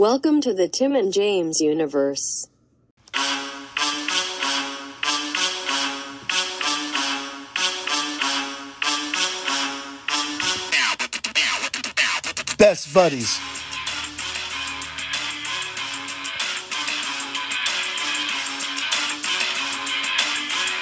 Welcome 0.00 0.40
to 0.40 0.54
the 0.54 0.66
Tim 0.66 0.96
and 0.96 1.12
James 1.12 1.60
universe. 1.60 2.48
Best 12.56 12.94
buddies. 12.94 13.38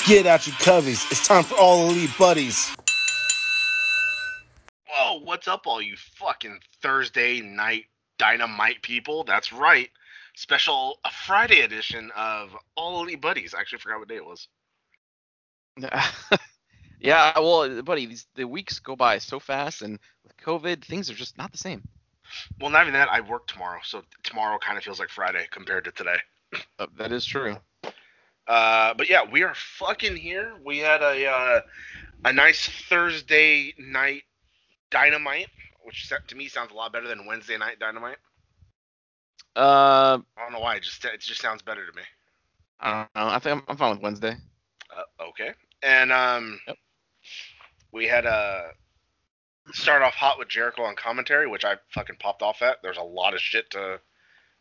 Get 0.07 0.27
out 0.27 0.47
your 0.47 0.55
coveys. 0.61 1.11
It's 1.11 1.27
time 1.27 1.43
for 1.43 1.57
all 1.57 1.91
elite 1.91 2.17
buddies. 2.17 2.73
Whoa, 4.89 5.19
what's 5.25 5.49
up, 5.49 5.63
all 5.67 5.83
you 5.83 5.97
fucking 5.97 6.61
Thursday 6.81 7.41
night 7.41 7.87
dynamite 8.19 8.83
people? 8.83 9.25
That's 9.25 9.53
right. 9.53 9.91
Special 10.35 10.99
a 11.05 11.11
Friday 11.11 11.61
edition 11.61 12.11
of 12.17 12.51
All 12.77 13.03
Elite 13.03 13.21
Buddies. 13.21 13.55
I 13.55 13.61
actually 13.61 13.81
forgot 13.81 13.99
what 13.99 14.09
day 14.09 14.17
it 14.17 14.25
was. 14.25 14.49
yeah, 17.01 17.39
well, 17.39 17.83
buddy, 17.83 18.07
these, 18.07 18.27
the 18.35 18.45
weeks 18.45 18.79
go 18.79 18.97
by 18.97 19.19
so 19.19 19.39
fast, 19.39 19.83
and 19.83 19.99
with 20.25 20.37
COVID, 20.37 20.85
things 20.85 21.11
are 21.11 21.15
just 21.15 21.39
not 21.39 21.53
the 21.53 21.59
same. 21.59 21.83
Well, 22.61 22.71
not 22.71 22.83
even 22.83 22.95
that. 22.95 23.09
I 23.09 23.21
work 23.21 23.47
tomorrow, 23.47 23.81
so 23.83 24.03
tomorrow 24.23 24.59
kind 24.59 24.77
of 24.77 24.85
feels 24.85 25.01
like 25.01 25.09
Friday 25.09 25.47
compared 25.51 25.85
to 25.85 25.93
today. 25.93 26.19
Uh, 26.79 26.87
that 26.97 27.13
is 27.13 27.25
true. 27.25 27.57
Uh, 28.47 28.95
but 28.95 29.09
yeah, 29.09 29.23
we 29.31 29.43
are 29.43 29.55
fucking 29.55 30.17
here. 30.17 30.55
We 30.65 30.79
had 30.79 31.03
a 31.03 31.27
uh, 31.27 31.61
a 32.25 32.33
nice 32.33 32.69
Thursday 32.89 33.75
night 33.79 34.23
dynamite, 34.91 35.49
which 35.89 36.13
to 36.29 36.37
me 36.37 36.49
sounds 36.49 36.71
a 36.71 36.75
lot 36.75 36.93
better 36.93 37.09
than 37.09 37.27
Wednesday 37.27 37.57
night 37.57 37.81
dynamite. 37.81 38.19
Uh, 39.57 40.19
I 40.37 40.43
don't 40.43 40.53
know 40.53 40.61
why. 40.61 40.77
It 40.77 40.83
just 40.85 41.05
it 41.05 41.21
just 41.21 41.41
sounds 41.41 41.63
better 41.63 41.85
to 41.85 41.97
me. 41.97 42.03
I 42.79 42.91
don't 42.91 43.15
know. 43.17 43.33
I 43.33 43.39
think 43.41 43.57
I'm, 43.57 43.65
I'm 43.69 43.77
fine 43.77 43.91
with 43.91 44.03
Wednesday. 44.03 44.37
Uh, 44.97 45.25
okay. 45.31 45.53
And 45.83 46.13
um, 46.13 46.61
Yep. 46.69 46.77
we 47.93 48.07
had 48.07 48.27
a 48.27 48.71
start 49.73 50.03
off 50.03 50.15
hot 50.15 50.39
with 50.39 50.49
Jericho 50.49 50.83
on 50.83 50.95
commentary, 50.95 51.47
which 51.49 51.65
I 51.65 51.77
fucking 51.91 52.17
popped 52.21 52.43
off 52.43 52.63
at. 52.63 52.79
There's 52.83 52.99
a 52.99 53.03
lot 53.03 53.35
of 53.35 53.41
shit 53.41 53.71
to 53.71 54.01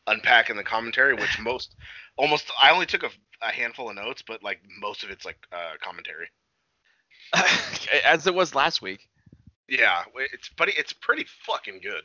unpack 0.08 0.50
in 0.50 0.58
the 0.58 0.64
commentary, 0.64 1.14
which 1.14 1.39
most 1.41 1.75
almost 2.17 2.52
I 2.59 2.72
only 2.72 2.86
took 2.86 3.03
a, 3.03 3.09
a 3.41 3.52
handful 3.52 3.89
of 3.89 3.95
notes, 3.95 4.23
but 4.25 4.41
like 4.41 4.62
most 4.80 5.03
of 5.03 5.09
it's 5.09 5.25
like 5.25 5.38
uh, 5.52 5.73
commentary. 5.81 6.28
As 8.06 8.25
it 8.25 8.34
was 8.34 8.56
last 8.56 8.81
week. 8.81 9.08
Yeah, 9.67 10.03
it's 10.15 10.49
but 10.57 10.69
it's 10.69 10.93
pretty 10.93 11.25
fucking 11.45 11.81
good. 11.81 12.03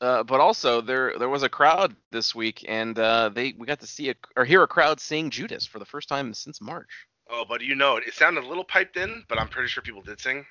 Uh, 0.00 0.22
but 0.24 0.40
also 0.40 0.80
there 0.80 1.18
there 1.18 1.28
was 1.28 1.42
a 1.42 1.48
crowd 1.48 1.94
this 2.10 2.34
week, 2.34 2.64
and 2.66 2.98
uh, 2.98 3.28
they 3.28 3.54
we 3.56 3.66
got 3.66 3.80
to 3.80 3.86
see 3.86 4.10
a, 4.10 4.14
or 4.36 4.44
hear 4.44 4.62
a 4.62 4.68
crowd 4.68 4.98
sing 4.98 5.30
Judas 5.30 5.66
for 5.66 5.78
the 5.78 5.84
first 5.84 6.08
time 6.08 6.34
since 6.34 6.60
March. 6.60 6.90
Oh, 7.30 7.44
but 7.48 7.60
you 7.60 7.74
know 7.74 7.96
it. 7.96 8.06
It 8.06 8.14
sounded 8.14 8.44
a 8.44 8.48
little 8.48 8.64
piped 8.64 8.96
in, 8.96 9.24
but 9.28 9.38
I'm 9.38 9.48
pretty 9.48 9.68
sure 9.68 9.82
people 9.82 10.02
did 10.02 10.20
sing. 10.20 10.44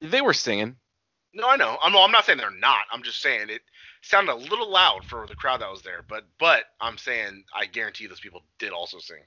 They 0.00 0.20
were 0.20 0.34
singing. 0.34 0.76
No, 1.32 1.48
I 1.48 1.56
know. 1.56 1.78
I'm, 1.82 1.96
I'm 1.96 2.12
not 2.12 2.24
saying 2.24 2.38
they're 2.38 2.50
not. 2.50 2.86
I'm 2.90 3.02
just 3.02 3.20
saying 3.20 3.48
it 3.50 3.62
sounded 4.02 4.32
a 4.32 4.36
little 4.36 4.70
loud 4.70 5.04
for 5.04 5.26
the 5.26 5.34
crowd 5.34 5.60
that 5.60 5.70
was 5.70 5.82
there. 5.82 6.04
But 6.08 6.24
but 6.38 6.64
I'm 6.80 6.98
saying 6.98 7.44
I 7.54 7.66
guarantee 7.66 8.06
those 8.06 8.20
people 8.20 8.42
did 8.58 8.72
also 8.72 8.98
sing. 8.98 9.22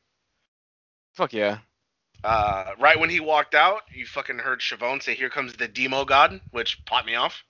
Fuck 1.13 1.33
yeah. 1.33 1.59
Uh, 2.23 2.65
right 2.79 2.99
when 2.99 3.09
he 3.09 3.19
walked 3.19 3.55
out, 3.55 3.81
you 3.93 4.05
fucking 4.05 4.39
heard 4.39 4.61
Schiavone 4.61 4.99
say, 4.99 5.15
"Here 5.15 5.29
comes 5.29 5.53
the 5.53 5.67
demo 5.67 6.05
god," 6.05 6.41
which 6.51 6.83
popped 6.85 7.07
me 7.07 7.15
off. 7.15 7.43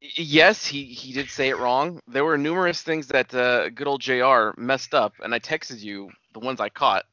Yes, 0.00 0.64
he, 0.66 0.84
he 0.84 1.12
did 1.12 1.28
say 1.28 1.48
it 1.48 1.58
wrong. 1.58 2.00
There 2.06 2.24
were 2.24 2.38
numerous 2.38 2.82
things 2.82 3.08
that 3.08 3.34
uh, 3.34 3.68
good 3.68 3.86
old 3.86 4.00
Jr. 4.00 4.50
messed 4.56 4.94
up, 4.94 5.14
and 5.22 5.34
I 5.34 5.40
texted 5.40 5.80
you 5.80 6.10
the 6.32 6.40
ones 6.40 6.60
I 6.60 6.70
caught. 6.70 7.04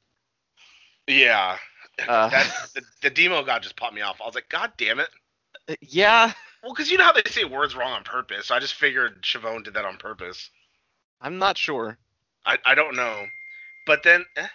Yeah, 1.07 1.57
Uh, 2.07 2.29
that 2.29 2.69
the, 2.75 2.81
the 3.01 3.09
demo 3.09 3.43
god 3.43 3.63
just 3.63 3.75
popped 3.75 3.95
me 3.95 4.01
off. 4.01 4.21
I 4.21 4.25
was 4.25 4.35
like, 4.35 4.49
"God 4.49 4.71
damn 4.77 4.99
it!" 4.99 5.09
yeah, 5.81 6.31
Well, 6.63 6.73
because 6.73 6.91
you 6.91 6.97
know 6.97 7.05
how 7.05 7.13
they 7.13 7.23
say 7.29 7.43
words 7.43 7.75
wrong 7.75 7.91
on 7.91 8.03
purpose, 8.03 8.47
so 8.47 8.55
I 8.55 8.59
just 8.59 8.75
figured 8.75 9.19
Schiavone 9.23 9.63
did 9.63 9.73
that 9.73 9.85
on 9.85 9.97
purpose. 9.97 10.49
I'm 11.19 11.39
not 11.39 11.57
sure. 11.57 11.97
I, 12.45 12.57
I 12.65 12.75
don't 12.75 12.95
know. 12.95 13.25
But 13.85 14.03
then 14.03 14.25
eh. 14.35 14.47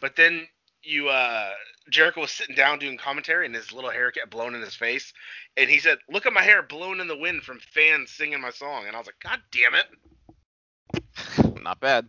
but 0.00 0.16
then 0.16 0.46
you 0.84 1.08
uh 1.08 1.50
Jericho 1.90 2.22
was 2.22 2.30
sitting 2.30 2.56
down 2.56 2.78
doing 2.78 2.96
commentary 2.96 3.46
and 3.46 3.54
his 3.54 3.72
little 3.72 3.90
hair 3.90 4.10
kept 4.10 4.30
blown 4.30 4.54
in 4.54 4.62
his 4.62 4.74
face 4.74 5.12
and 5.56 5.68
he 5.68 5.78
said, 5.78 5.98
Look 6.08 6.26
at 6.26 6.32
my 6.32 6.42
hair 6.42 6.62
blown 6.62 7.00
in 7.00 7.08
the 7.08 7.16
wind 7.16 7.42
from 7.42 7.60
fans 7.60 8.10
singing 8.10 8.40
my 8.40 8.50
song 8.50 8.86
and 8.86 8.96
I 8.96 8.98
was 8.98 9.06
like, 9.06 9.20
God 9.22 9.40
damn 9.52 9.74
it. 9.74 9.86
not 11.62 11.80
bad. 11.80 12.08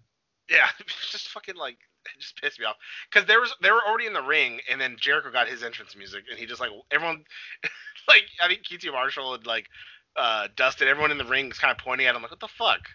Yeah, 0.49 0.67
just 1.11 1.29
fucking 1.29 1.55
like 1.55 1.77
it 2.05 2.19
just 2.19 2.39
pissed 2.41 2.59
me 2.59 2.65
off. 2.65 2.77
Cause 3.11 3.25
there 3.25 3.41
was 3.41 3.53
they 3.61 3.71
were 3.71 3.81
already 3.85 4.05
in 4.05 4.13
the 4.13 4.21
ring 4.21 4.59
and 4.71 4.79
then 4.79 4.95
Jericho 4.99 5.31
got 5.31 5.47
his 5.47 5.63
entrance 5.63 5.95
music 5.95 6.23
and 6.29 6.39
he 6.39 6.45
just 6.45 6.61
like 6.61 6.71
everyone 6.91 7.23
like 8.07 8.23
I 8.41 8.47
think 8.47 8.61
QT 8.63 8.91
Marshall 8.91 9.33
had 9.33 9.45
like 9.45 9.67
uh 10.15 10.47
Dustin, 10.55 10.87
everyone 10.87 11.11
in 11.11 11.17
the 11.17 11.25
ring 11.25 11.51
is 11.51 11.59
kind 11.59 11.71
of 11.71 11.77
pointing 11.77 12.07
at 12.07 12.15
him 12.15 12.21
like, 12.21 12.31
What 12.31 12.39
the 12.39 12.47
fuck? 12.47 12.87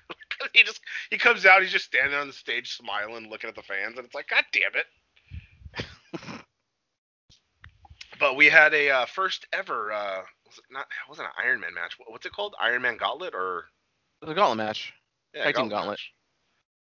he 0.54 0.62
just 0.62 0.80
he 1.10 1.18
comes 1.18 1.44
out, 1.44 1.60
he's 1.60 1.72
just 1.72 1.84
standing 1.86 2.14
on 2.14 2.26
the 2.26 2.32
stage 2.32 2.74
smiling, 2.74 3.28
looking 3.28 3.48
at 3.48 3.56
the 3.56 3.62
fans, 3.62 3.98
and 3.98 4.06
it's 4.06 4.14
like, 4.14 4.28
God 4.28 4.44
damn 4.52 4.74
it. 4.74 4.86
But 8.20 8.36
we 8.36 8.46
had 8.46 8.72
a 8.74 8.90
uh, 8.90 9.06
first 9.06 9.46
ever 9.52 9.92
uh 9.92 10.20
was 10.46 10.58
it 10.58 10.64
not 10.70 10.82
it 10.82 11.08
wasn't 11.08 11.26
an 11.28 11.32
Iron 11.44 11.60
Man 11.60 11.74
match. 11.74 11.96
What's 12.06 12.26
it 12.26 12.32
called? 12.32 12.54
Iron 12.60 12.82
Man 12.82 12.96
Gauntlet 12.96 13.34
or 13.34 13.64
The 14.20 14.34
gauntlet 14.34 14.58
match. 14.58 14.92
yeah, 15.34 15.44
Tag 15.44 15.54
gauntlet. 15.54 15.86
match. 15.86 16.12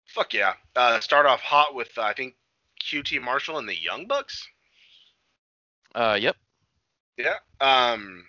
Fuck 0.06 0.34
yeah. 0.34 0.54
Uh 0.76 1.00
start 1.00 1.26
off 1.26 1.40
hot 1.40 1.74
with 1.74 1.96
uh, 1.96 2.02
I 2.02 2.12
think 2.14 2.34
QT 2.82 3.22
Marshall 3.22 3.58
and 3.58 3.68
the 3.68 3.80
Young 3.80 4.06
Bucks. 4.06 4.46
Uh, 5.94 6.16
yep. 6.20 6.36
Yeah. 7.16 7.36
Um 7.60 8.24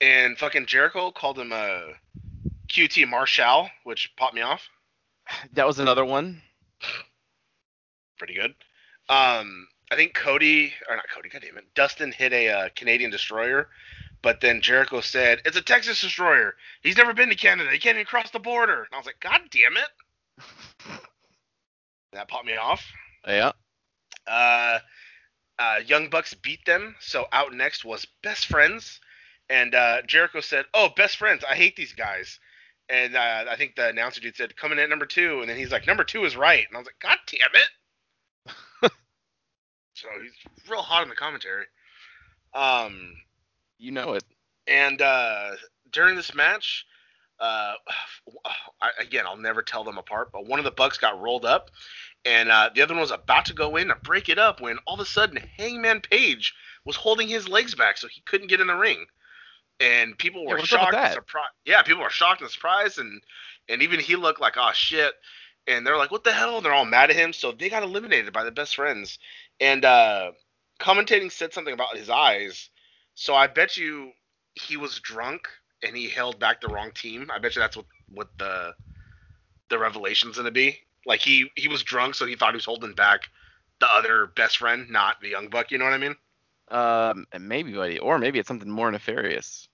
and 0.00 0.36
fucking 0.38 0.66
Jericho 0.66 1.10
called 1.10 1.38
him 1.38 1.52
uh 1.52 1.80
QT 2.68 3.08
Marshall, 3.08 3.68
which 3.84 4.12
popped 4.16 4.34
me 4.34 4.40
off. 4.42 4.68
That 5.52 5.66
was 5.66 5.78
another 5.78 6.04
one. 6.04 6.40
pretty 8.18 8.34
good. 8.34 8.54
Um, 9.08 9.66
I 9.90 9.96
think 9.96 10.14
Cody 10.14 10.72
or 10.88 10.96
not 10.96 11.08
Cody, 11.14 11.28
God 11.28 11.42
damn 11.42 11.58
it, 11.58 11.74
Dustin 11.74 12.12
hit 12.12 12.32
a 12.32 12.48
uh, 12.48 12.68
Canadian 12.76 13.10
destroyer, 13.10 13.68
but 14.22 14.40
then 14.40 14.60
Jericho 14.60 15.00
said 15.00 15.40
it's 15.44 15.56
a 15.56 15.62
Texas 15.62 16.00
destroyer. 16.00 16.54
He's 16.82 16.96
never 16.96 17.12
been 17.12 17.28
to 17.30 17.34
Canada. 17.34 17.70
He 17.70 17.78
can't 17.78 17.96
even 17.96 18.06
cross 18.06 18.30
the 18.30 18.38
border. 18.38 18.84
And 18.84 18.88
I 18.92 18.96
was 18.96 19.06
like, 19.06 19.20
God 19.20 19.40
damn 19.50 19.76
it! 19.76 21.00
That 22.12 22.28
popped 22.28 22.46
me 22.46 22.56
off. 22.56 22.84
Yeah. 23.24 23.52
Uh, 24.26 24.80
uh, 25.58 25.76
Young 25.86 26.10
Bucks 26.10 26.34
beat 26.34 26.64
them, 26.64 26.96
so 27.00 27.26
out 27.32 27.52
next 27.52 27.84
was 27.84 28.06
Best 28.22 28.46
Friends, 28.46 29.00
and 29.48 29.74
uh, 29.74 30.02
Jericho 30.02 30.40
said, 30.40 30.64
"Oh, 30.74 30.88
Best 30.96 31.16
Friends, 31.16 31.44
I 31.48 31.54
hate 31.54 31.76
these 31.76 31.92
guys." 31.92 32.38
And 32.88 33.14
uh, 33.14 33.44
I 33.48 33.54
think 33.56 33.76
the 33.76 33.88
announcer 33.88 34.20
dude 34.20 34.36
said, 34.36 34.56
"Coming 34.56 34.78
in 34.78 34.84
at 34.84 34.90
number 34.90 35.06
two," 35.06 35.40
and 35.40 35.48
then 35.48 35.56
he's 35.56 35.70
like, 35.70 35.86
"Number 35.86 36.02
two 36.02 36.24
is 36.24 36.36
right," 36.36 36.66
and 36.66 36.76
I 36.76 36.80
was 36.80 36.86
like, 36.86 36.98
"God 36.98 37.18
damn 37.26 37.54
it!" 37.54 37.68
So 40.00 40.08
he's 40.22 40.68
real 40.70 40.82
hot 40.82 41.02
in 41.02 41.08
the 41.08 41.14
commentary. 41.14 41.66
Um, 42.54 43.14
You 43.78 43.92
know 43.92 44.14
it. 44.14 44.24
and 44.66 45.00
uh, 45.00 45.50
during 45.92 46.16
this 46.16 46.34
match, 46.34 46.86
uh, 47.38 47.74
I, 48.80 48.90
again, 49.00 49.26
I'll 49.26 49.36
never 49.36 49.62
tell 49.62 49.84
them 49.84 49.98
apart, 49.98 50.30
but 50.32 50.46
one 50.46 50.58
of 50.58 50.64
the 50.64 50.70
Bucks 50.70 50.98
got 50.98 51.20
rolled 51.20 51.44
up, 51.44 51.70
and 52.24 52.50
uh, 52.50 52.70
the 52.74 52.82
other 52.82 52.94
one 52.94 53.00
was 53.02 53.10
about 53.10 53.46
to 53.46 53.54
go 53.54 53.76
in 53.76 53.88
to 53.88 53.94
break 53.96 54.28
it 54.28 54.38
up 54.38 54.60
when 54.60 54.78
all 54.86 54.94
of 54.94 55.00
a 55.00 55.04
sudden 55.06 55.38
Hangman 55.56 56.00
Page 56.00 56.54
was 56.84 56.96
holding 56.96 57.28
his 57.28 57.48
legs 57.48 57.74
back 57.74 57.98
so 57.98 58.08
he 58.08 58.22
couldn't 58.22 58.48
get 58.48 58.60
in 58.60 58.66
the 58.66 58.74
ring. 58.74 59.06
And 59.80 60.18
people 60.18 60.44
were 60.46 60.56
with 60.56 60.66
shocked 60.66 60.94
and 60.94 61.14
surprised. 61.14 61.52
Yeah, 61.64 61.82
people 61.82 62.02
were 62.02 62.10
shocked 62.10 62.42
and 62.42 62.50
surprised, 62.50 62.98
and 62.98 63.22
and 63.68 63.82
even 63.82 64.00
he 64.00 64.16
looked 64.16 64.40
like, 64.40 64.56
oh 64.58 64.72
shit. 64.74 65.14
And 65.66 65.86
they're 65.86 65.96
like, 65.96 66.10
what 66.10 66.24
the 66.24 66.32
hell? 66.32 66.56
And 66.56 66.64
they're 66.64 66.74
all 66.74 66.84
mad 66.84 67.10
at 67.10 67.16
him. 67.16 67.32
So 67.32 67.52
they 67.52 67.68
got 67.70 67.82
eliminated 67.82 68.32
by 68.32 68.44
the 68.44 68.50
best 68.50 68.74
friends. 68.74 69.18
And 69.60 69.84
uh, 69.84 70.32
commentating 70.80 71.30
said 71.30 71.52
something 71.52 71.74
about 71.74 71.96
his 71.96 72.08
eyes. 72.10 72.70
So 73.14 73.34
I 73.34 73.46
bet 73.46 73.76
you 73.76 74.12
he 74.54 74.76
was 74.76 74.98
drunk 75.00 75.48
and 75.82 75.96
he 75.96 76.08
held 76.08 76.38
back 76.38 76.60
the 76.60 76.68
wrong 76.68 76.90
team. 76.92 77.30
I 77.32 77.38
bet 77.38 77.54
you 77.54 77.60
that's 77.60 77.76
what 77.76 77.86
what 78.08 78.28
the 78.38 78.74
the 79.68 79.78
revelation's 79.78 80.36
gonna 80.36 80.50
be. 80.50 80.78
Like 81.06 81.20
he 81.20 81.50
he 81.56 81.68
was 81.68 81.82
drunk, 81.82 82.14
so 82.14 82.26
he 82.26 82.36
thought 82.36 82.52
he 82.52 82.56
was 82.56 82.64
holding 82.64 82.94
back 82.94 83.28
the 83.80 83.88
other 83.90 84.26
best 84.26 84.58
friend, 84.58 84.90
not 84.90 85.20
the 85.20 85.28
young 85.28 85.48
buck. 85.48 85.70
You 85.70 85.78
know 85.78 85.84
what 85.84 85.94
I 85.94 85.98
mean? 85.98 86.16
Um, 86.68 87.26
maybe, 87.38 87.72
buddy, 87.72 87.98
or 87.98 88.18
maybe 88.18 88.38
it's 88.38 88.48
something 88.48 88.70
more 88.70 88.90
nefarious. 88.90 89.68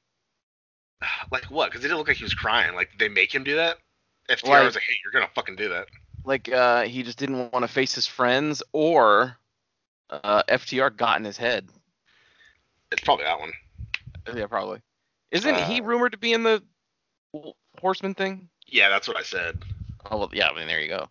Like 1.31 1.45
what? 1.45 1.71
Because 1.71 1.85
it 1.85 1.89
didn't 1.89 1.99
look 1.99 2.09
like 2.09 2.17
he 2.17 2.25
was 2.25 2.35
crying. 2.35 2.75
Like 2.75 2.91
did 2.93 2.99
they 2.99 3.09
make 3.09 3.35
him 3.35 3.45
do 3.45 3.57
that? 3.57 3.77
FTR 4.31 4.49
Like- 4.49 4.65
was 4.65 4.75
like, 4.75 4.85
hey, 4.85 4.95
you're 5.05 5.13
gonna 5.13 5.31
fucking 5.35 5.57
do 5.57 5.69
that. 5.69 5.89
Like, 6.25 6.49
uh, 6.49 6.83
he 6.83 7.05
just 7.05 7.19
didn't 7.19 7.53
want 7.53 7.63
to 7.63 7.69
face 7.69 7.95
his 7.95 8.07
friends, 8.07 8.61
or 8.73 9.39
uh, 10.11 10.43
FTR 10.49 10.97
got 10.97 11.19
in 11.19 11.25
his 11.25 11.37
head. 11.37 11.69
It's 12.93 13.03
probably 13.03 13.25
that 13.25 13.39
one. 13.41 13.53
Yeah, 14.35 14.47
probably. 14.47 14.81
Isn't 15.31 15.57
he 15.57 15.81
Uh, 15.81 15.85
rumored 15.85 16.13
to 16.13 16.19
be 16.19 16.33
in 16.33 16.43
the 16.43 16.63
Horseman 17.81 18.15
thing? 18.15 18.49
Yeah, 18.67 18.89
that's 18.89 19.09
what 19.09 19.17
I 19.17 19.23
said. 19.23 19.63
Oh 20.11 20.19
well, 20.19 20.31
yeah. 20.33 20.49
I 20.49 20.55
mean, 20.55 20.67
there 20.69 20.81
you 20.81 20.89
go. 20.89 21.09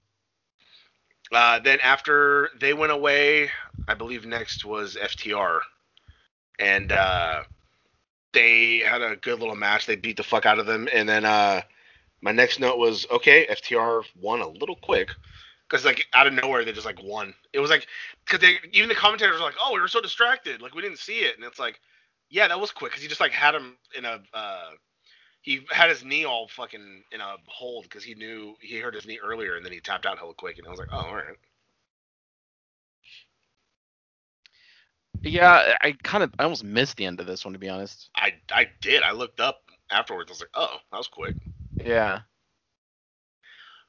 Uh, 1.32 1.60
then 1.60 1.80
after 1.82 2.50
they 2.60 2.74
went 2.74 2.92
away, 2.92 3.50
I 3.88 3.94
believe 3.94 4.26
next 4.26 4.64
was 4.64 4.96
FTR, 4.96 5.60
and 6.60 6.92
uh, 6.92 7.44
they 8.32 8.80
had 8.80 9.02
a 9.02 9.16
good 9.16 9.40
little 9.40 9.56
match. 9.56 9.86
They 9.86 9.96
beat 9.96 10.18
the 10.18 10.24
fuck 10.24 10.46
out 10.46 10.60
of 10.60 10.66
them, 10.66 10.88
and 10.94 11.10
then 11.10 11.26
uh, 11.26 11.62
my 12.22 12.32
next 12.32 12.60
note 12.60 12.78
was 12.78 13.06
okay. 13.12 13.48
FTR 13.48 14.04
won 14.22 14.42
a 14.42 14.48
little 14.48 14.76
quick 14.76 15.10
because 15.76 15.86
like 15.86 16.08
out 16.14 16.26
of 16.28 16.34
nowhere 16.34 16.64
they 16.64 16.72
just 16.72 16.86
like 16.86 17.04
won. 17.04 17.34
It 17.52 17.60
was 17.60 17.70
like 17.70 17.88
because 18.26 18.40
they 18.40 18.58
even 18.72 18.88
the 18.88 18.96
commentators 18.96 19.40
were 19.40 19.46
like, 19.46 19.56
oh, 19.62 19.74
we 19.74 19.80
were 19.82 19.88
so 19.90 20.00
distracted, 20.02 20.62
like 20.62 20.74
we 20.74 20.82
didn't 20.82 21.00
see 21.00 21.20
it, 21.20 21.36
and 21.36 21.46
it's 21.46 21.60
like, 21.60 21.80
yeah, 22.30 22.48
that 22.48 22.60
was 22.60 22.72
quick 22.72 22.92
because 22.92 23.04
he 23.04 23.10
just 23.10 23.22
like 23.22 23.32
had 23.32 23.56
him 23.56 23.78
in 23.98 24.06
a. 24.06 24.22
Uh, 24.34 24.70
he 25.42 25.62
had 25.70 25.90
his 25.92 26.04
knee 26.04 26.26
all 26.26 26.48
fucking 26.48 27.04
in 27.12 27.22
a 27.22 27.36
hold 27.46 27.84
because 27.84 28.04
he 28.04 28.16
knew 28.16 28.56
he 28.62 28.80
hurt 28.80 28.96
his 28.96 29.06
knee 29.06 29.20
earlier 29.24 29.58
and 29.58 29.64
then 29.64 29.72
he 29.72 29.80
tapped 29.80 30.08
out 30.08 30.18
hella 30.18 30.34
quick 30.34 30.58
and 30.58 30.66
I 30.66 30.72
was 30.72 30.80
like, 30.80 30.88
oh, 30.92 30.98
all 30.98 31.16
right. 31.16 31.38
Yeah, 35.24 35.76
I 35.82 35.92
kind 36.04 36.24
of 36.24 36.34
I 36.40 36.44
almost 36.44 36.64
missed 36.64 36.98
the 36.98 37.06
end 37.06 37.20
of 37.20 37.28
this 37.28 37.46
one 37.46 37.54
to 37.54 37.60
be 37.60 37.70
honest. 37.70 38.10
I 38.16 38.34
I 38.52 38.70
did. 38.82 39.04
I 39.04 39.12
looked 39.12 39.40
up 39.40 39.62
afterwards. 39.92 40.32
I 40.32 40.34
was 40.34 40.40
like, 40.40 40.50
oh, 40.56 40.78
that 40.92 40.98
was 40.98 41.08
quick. 41.08 41.36
Yeah. 41.84 42.22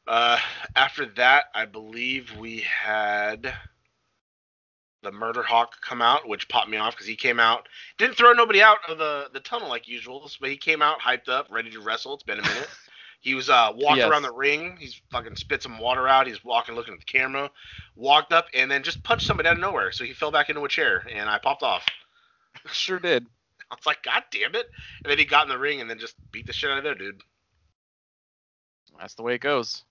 Uh, 0.07 0.39
after 0.77 1.07
that, 1.17 1.47
I 1.55 1.65
believe 1.67 2.37
we 2.39 2.61
had 2.61 3.53
the 5.03 5.13
Murder 5.13 5.43
Hawk 5.43 5.81
come 5.83 6.03
out, 6.03 6.29
which 6.29 6.49
popped 6.49 6.69
me 6.69 6.77
off 6.79 6.95
because 6.95 7.07
he 7.07 7.17
came 7.17 7.39
out, 7.41 7.69
didn't 7.99 8.17
throw 8.17 8.33
nobody 8.33 8.63
out 8.63 8.79
of 8.89 8.99
the 8.99 9.29
the 9.33 9.41
tunnel 9.41 9.69
like 9.69 9.89
usual, 9.89 10.31
but 10.41 10.51
he 10.51 10.57
came 10.57 10.83
out 10.83 11.01
hyped 11.01 11.29
up, 11.29 11.47
ready 11.51 11.71
to 11.71 11.81
wrestle. 11.81 12.15
It's 12.15 12.23
been 12.25 12.39
a 12.39 12.43
minute. 12.43 12.69
he 13.21 13.35
was 13.35 13.49
uh 13.51 13.73
walking 13.75 13.97
Yes. 13.99 14.11
around 14.11 14.23
the 14.23 14.33
ring. 14.33 14.77
He's 14.79 15.01
fucking 15.11 15.37
spit 15.37 15.63
some 15.63 15.79
water 15.79 16.09
out. 16.09 16.27
He's 16.27 16.45
walking, 16.45 16.75
looking 16.75 16.95
at 16.95 17.01
the 17.01 17.07
camera, 17.07 17.51
walked 17.97 18.33
up, 18.33 18.47
and 18.55 18.71
then 18.71 18.83
just 18.83 19.03
punched 19.05 19.27
somebody 19.27 19.49
out 19.49 19.55
of 19.57 19.61
nowhere. 19.61 19.93
So 19.93 20.05
he 20.05 20.13
fell 20.13 20.31
back 20.31 20.49
into 20.51 20.65
a 20.65 20.69
chair, 20.69 21.05
and 21.13 21.29
I 21.29 21.39
popped 21.39 21.63
off. 21.63 21.87
Sure 22.73 22.99
did. 22.99 23.27
I 23.71 23.75
was 23.75 23.87
like, 23.87 24.03
God 24.03 24.25
damn 24.31 24.55
it! 24.55 24.67
And 25.05 25.11
then 25.11 25.19
he 25.19 25.25
got 25.25 25.45
in 25.45 25.49
the 25.51 25.59
ring 25.59 25.81
and 25.81 25.91
then 25.91 25.99
just 25.99 26.17
beat 26.33 26.47
the 26.47 26.53
shit 26.53 26.71
out 26.71 26.79
of 26.79 26.85
there, 26.85 26.95
dude. 26.95 27.21
That's 28.99 29.15
the 29.15 29.23
way 29.23 29.35
it 29.35 29.41
goes. 29.41 29.85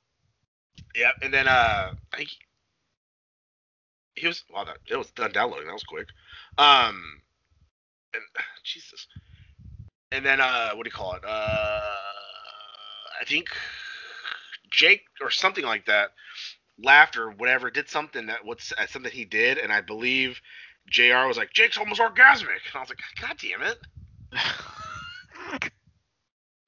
Yeah, 0.95 1.11
and 1.21 1.33
then 1.33 1.47
uh, 1.47 1.89
I 2.13 2.17
think 2.17 2.29
he 4.15 4.27
was. 4.27 4.43
Wow, 4.53 4.65
that 4.65 4.77
it 4.89 4.97
was 4.97 5.11
done 5.11 5.31
downloading. 5.31 5.67
That 5.67 5.73
was 5.73 5.83
quick. 5.83 6.07
Um, 6.57 7.01
and 8.13 8.23
Jesus, 8.63 9.07
and 10.11 10.25
then 10.25 10.41
uh, 10.41 10.71
what 10.73 10.83
do 10.83 10.87
you 10.87 10.93
call 10.95 11.15
it? 11.15 11.23
Uh, 11.25 11.81
I 13.21 13.25
think 13.25 13.49
Jake 14.71 15.03
or 15.21 15.31
something 15.31 15.65
like 15.65 15.85
that 15.85 16.11
laughed 16.83 17.17
or 17.17 17.31
whatever, 17.31 17.69
did 17.71 17.89
something 17.89 18.27
that 18.27 18.45
what's 18.45 18.73
uh, 18.77 18.87
something 18.87 19.11
he 19.11 19.25
did, 19.25 19.57
and 19.57 19.71
I 19.71 19.81
believe 19.81 20.39
Jr. 20.89 21.27
was 21.27 21.37
like, 21.37 21.53
Jake's 21.53 21.77
almost 21.77 22.01
orgasmic, 22.01 22.63
and 22.65 22.75
I 22.75 22.79
was 22.79 22.89
like, 22.89 22.99
God 23.21 23.37
damn 23.41 23.61
it! 23.63 23.77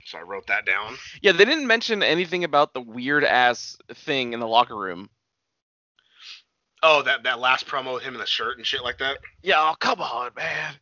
So 0.08 0.18
I 0.18 0.22
wrote 0.22 0.48
that 0.48 0.66
down. 0.66 0.96
yeah, 1.22 1.34
they 1.34 1.46
didn't 1.46 1.68
mention 1.68 2.02
anything 2.02 2.44
about 2.44 2.74
the 2.74 2.82
weird 2.82 3.24
ass 3.24 3.78
thing 3.94 4.34
in 4.34 4.40
the 4.40 4.48
locker 4.48 4.76
room. 4.76 5.10
Oh, 6.82 7.02
that 7.04 7.24
that 7.24 7.40
last 7.40 7.68
promo 7.68 7.96
with 7.96 8.04
him 8.04 8.14
in 8.14 8.20
the 8.20 8.26
shirt 8.26 8.58
and 8.58 8.66
shit 8.66 8.84
like 8.84 9.00
that. 9.00 9.18
Yeah, 9.42 9.56
oh 9.60 9.76
come 9.80 10.00
on, 10.00 10.32
man. 10.36 10.76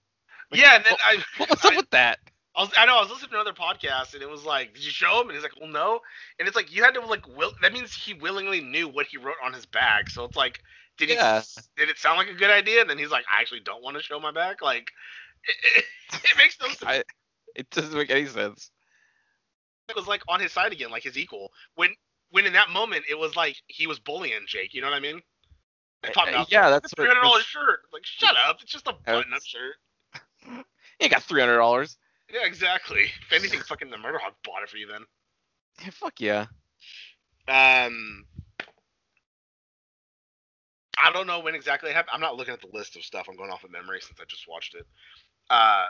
Yeah, 0.51 0.75
and 0.75 0.85
then 0.85 0.95
I. 1.03 1.23
What 1.37 1.49
was 1.49 1.65
up 1.65 1.73
I- 1.73 1.77
with 1.77 1.89
that? 1.91 2.19
I 2.57 2.61
was, 2.61 2.71
I 2.77 2.85
know 2.85 2.97
I 2.97 3.01
was 3.01 3.09
listening 3.09 3.31
to 3.31 3.35
another 3.35 3.51
podcast 3.51 4.13
and 4.13 4.23
it 4.23 4.29
was 4.29 4.45
like, 4.45 4.73
did 4.73 4.85
you 4.85 4.89
show 4.89 5.19
him? 5.19 5.27
And 5.27 5.33
he's 5.33 5.43
like, 5.43 5.59
well, 5.59 5.69
no. 5.69 5.99
And 6.39 6.47
it's 6.47 6.55
like 6.55 6.73
you 6.73 6.83
had 6.83 6.93
to 6.93 7.01
like, 7.01 7.27
will, 7.35 7.51
that 7.61 7.73
means 7.73 7.93
he 7.93 8.13
willingly 8.13 8.61
knew 8.61 8.87
what 8.87 9.07
he 9.07 9.17
wrote 9.17 9.35
on 9.43 9.51
his 9.51 9.65
bag. 9.65 10.09
So 10.09 10.23
it's 10.23 10.37
like, 10.37 10.61
did 10.97 11.09
he? 11.09 11.15
Yeah. 11.15 11.41
Did 11.75 11.89
it 11.89 11.97
sound 11.97 12.17
like 12.17 12.29
a 12.29 12.33
good 12.33 12.49
idea? 12.49 12.79
And 12.79 12.89
then 12.89 12.97
he's 12.97 13.09
like, 13.09 13.25
I 13.29 13.41
actually 13.41 13.59
don't 13.59 13.83
want 13.83 13.97
to 13.97 14.03
show 14.03 14.21
my 14.21 14.31
back. 14.31 14.61
Like, 14.61 14.89
it, 15.43 15.83
it, 16.13 16.37
makes 16.37 16.57
no 16.61 16.67
sense. 16.67 16.83
I, 16.85 17.03
it 17.55 17.69
doesn't 17.71 17.93
make 17.93 18.09
any 18.09 18.25
sense. 18.25 18.71
It 19.89 19.95
was 19.95 20.07
like 20.07 20.21
on 20.27 20.39
his 20.39 20.51
side 20.51 20.71
again, 20.71 20.89
like 20.91 21.03
his 21.03 21.17
equal. 21.17 21.51
When 21.75 21.89
when 22.31 22.45
in 22.45 22.53
that 22.53 22.69
moment 22.69 23.05
it 23.09 23.17
was 23.17 23.35
like 23.35 23.57
he 23.67 23.87
was 23.87 23.99
bullying 23.99 24.45
Jake. 24.47 24.73
You 24.73 24.81
know 24.81 24.87
what 24.89 24.95
I 24.95 24.99
mean? 24.99 25.21
Uh, 26.03 26.45
yeah, 26.49 26.69
that's 26.69 26.93
three 26.93 27.07
hundred 27.07 27.21
dollars 27.21 27.43
shirt. 27.43 27.79
Like, 27.91 28.05
shut 28.05 28.35
up! 28.47 28.59
It's 28.61 28.71
just 28.71 28.87
a 28.87 28.93
button-up 29.05 29.41
shirt. 29.43 29.75
You 30.97 31.05
ain't 31.05 31.11
got 31.11 31.23
three 31.23 31.41
hundred 31.41 31.57
dollars. 31.57 31.97
Yeah, 32.33 32.45
exactly. 32.45 33.07
If 33.29 33.33
anything, 33.33 33.59
fucking 33.59 33.89
the 33.89 33.97
Murder 33.97 34.17
Hawk 34.17 34.33
bought 34.45 34.63
it 34.63 34.69
for 34.69 34.77
you 34.77 34.87
then. 34.87 35.01
Yeah, 35.83 35.89
fuck 35.91 36.21
yeah. 36.21 36.45
Um, 37.49 38.23
I 40.97 41.11
don't 41.11 41.27
know 41.27 41.41
when 41.41 41.53
exactly 41.53 41.89
it 41.89 41.95
happened. 41.95 42.11
I'm 42.13 42.21
not 42.21 42.37
looking 42.37 42.53
at 42.53 42.61
the 42.61 42.69
list 42.71 42.95
of 42.95 43.03
stuff. 43.03 43.27
I'm 43.29 43.35
going 43.35 43.51
off 43.51 43.65
of 43.65 43.71
memory 43.71 43.99
since 44.01 44.19
I 44.21 44.23
just 44.25 44.47
watched 44.47 44.73
it. 44.75 44.85
Uh, 45.49 45.85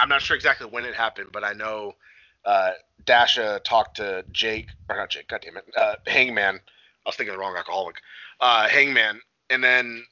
I'm 0.00 0.08
not 0.08 0.22
sure 0.22 0.36
exactly 0.36 0.66
when 0.66 0.86
it 0.86 0.94
happened, 0.94 1.28
but 1.32 1.44
I 1.44 1.52
know 1.52 1.92
uh, 2.44 2.72
Dasha 3.04 3.60
talked 3.64 3.96
to 3.96 4.24
Jake, 4.32 4.68
or 4.88 4.96
not 4.96 5.10
Jake, 5.10 5.28
God 5.28 5.42
damn 5.42 5.56
it, 5.56 5.64
uh, 5.76 5.96
Hangman. 6.06 6.56
I 6.56 7.08
was 7.08 7.16
thinking 7.16 7.34
the 7.34 7.40
wrong 7.40 7.56
alcoholic. 7.56 7.96
Uh, 8.40 8.68
Hangman, 8.68 9.20
and 9.48 9.62
then 9.64 10.04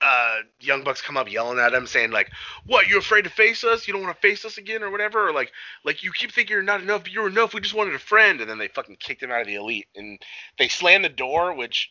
uh, 0.00 0.36
Young 0.60 0.84
Bucks 0.84 1.02
come 1.02 1.16
up 1.16 1.30
yelling 1.30 1.58
at 1.58 1.74
him, 1.74 1.86
saying 1.86 2.10
like, 2.10 2.30
"What? 2.66 2.88
You 2.88 2.98
afraid 2.98 3.24
to 3.24 3.30
face 3.30 3.64
us? 3.64 3.86
You 3.86 3.92
don't 3.94 4.02
want 4.02 4.14
to 4.14 4.20
face 4.20 4.44
us 4.44 4.58
again, 4.58 4.82
or 4.82 4.90
whatever? 4.90 5.28
Or 5.28 5.32
like, 5.32 5.52
like 5.84 6.02
you 6.02 6.12
keep 6.12 6.32
thinking 6.32 6.54
you're 6.54 6.62
not 6.62 6.82
enough, 6.82 7.02
but 7.02 7.12
you're 7.12 7.28
enough. 7.28 7.54
We 7.54 7.60
just 7.60 7.74
wanted 7.74 7.94
a 7.94 7.98
friend." 7.98 8.40
And 8.40 8.48
then 8.48 8.58
they 8.58 8.68
fucking 8.68 8.96
kicked 9.00 9.22
him 9.22 9.32
out 9.32 9.40
of 9.40 9.46
the 9.46 9.56
elite, 9.56 9.88
and 9.96 10.18
they 10.58 10.68
slammed 10.68 11.04
the 11.04 11.10
door, 11.10 11.54
which 11.54 11.90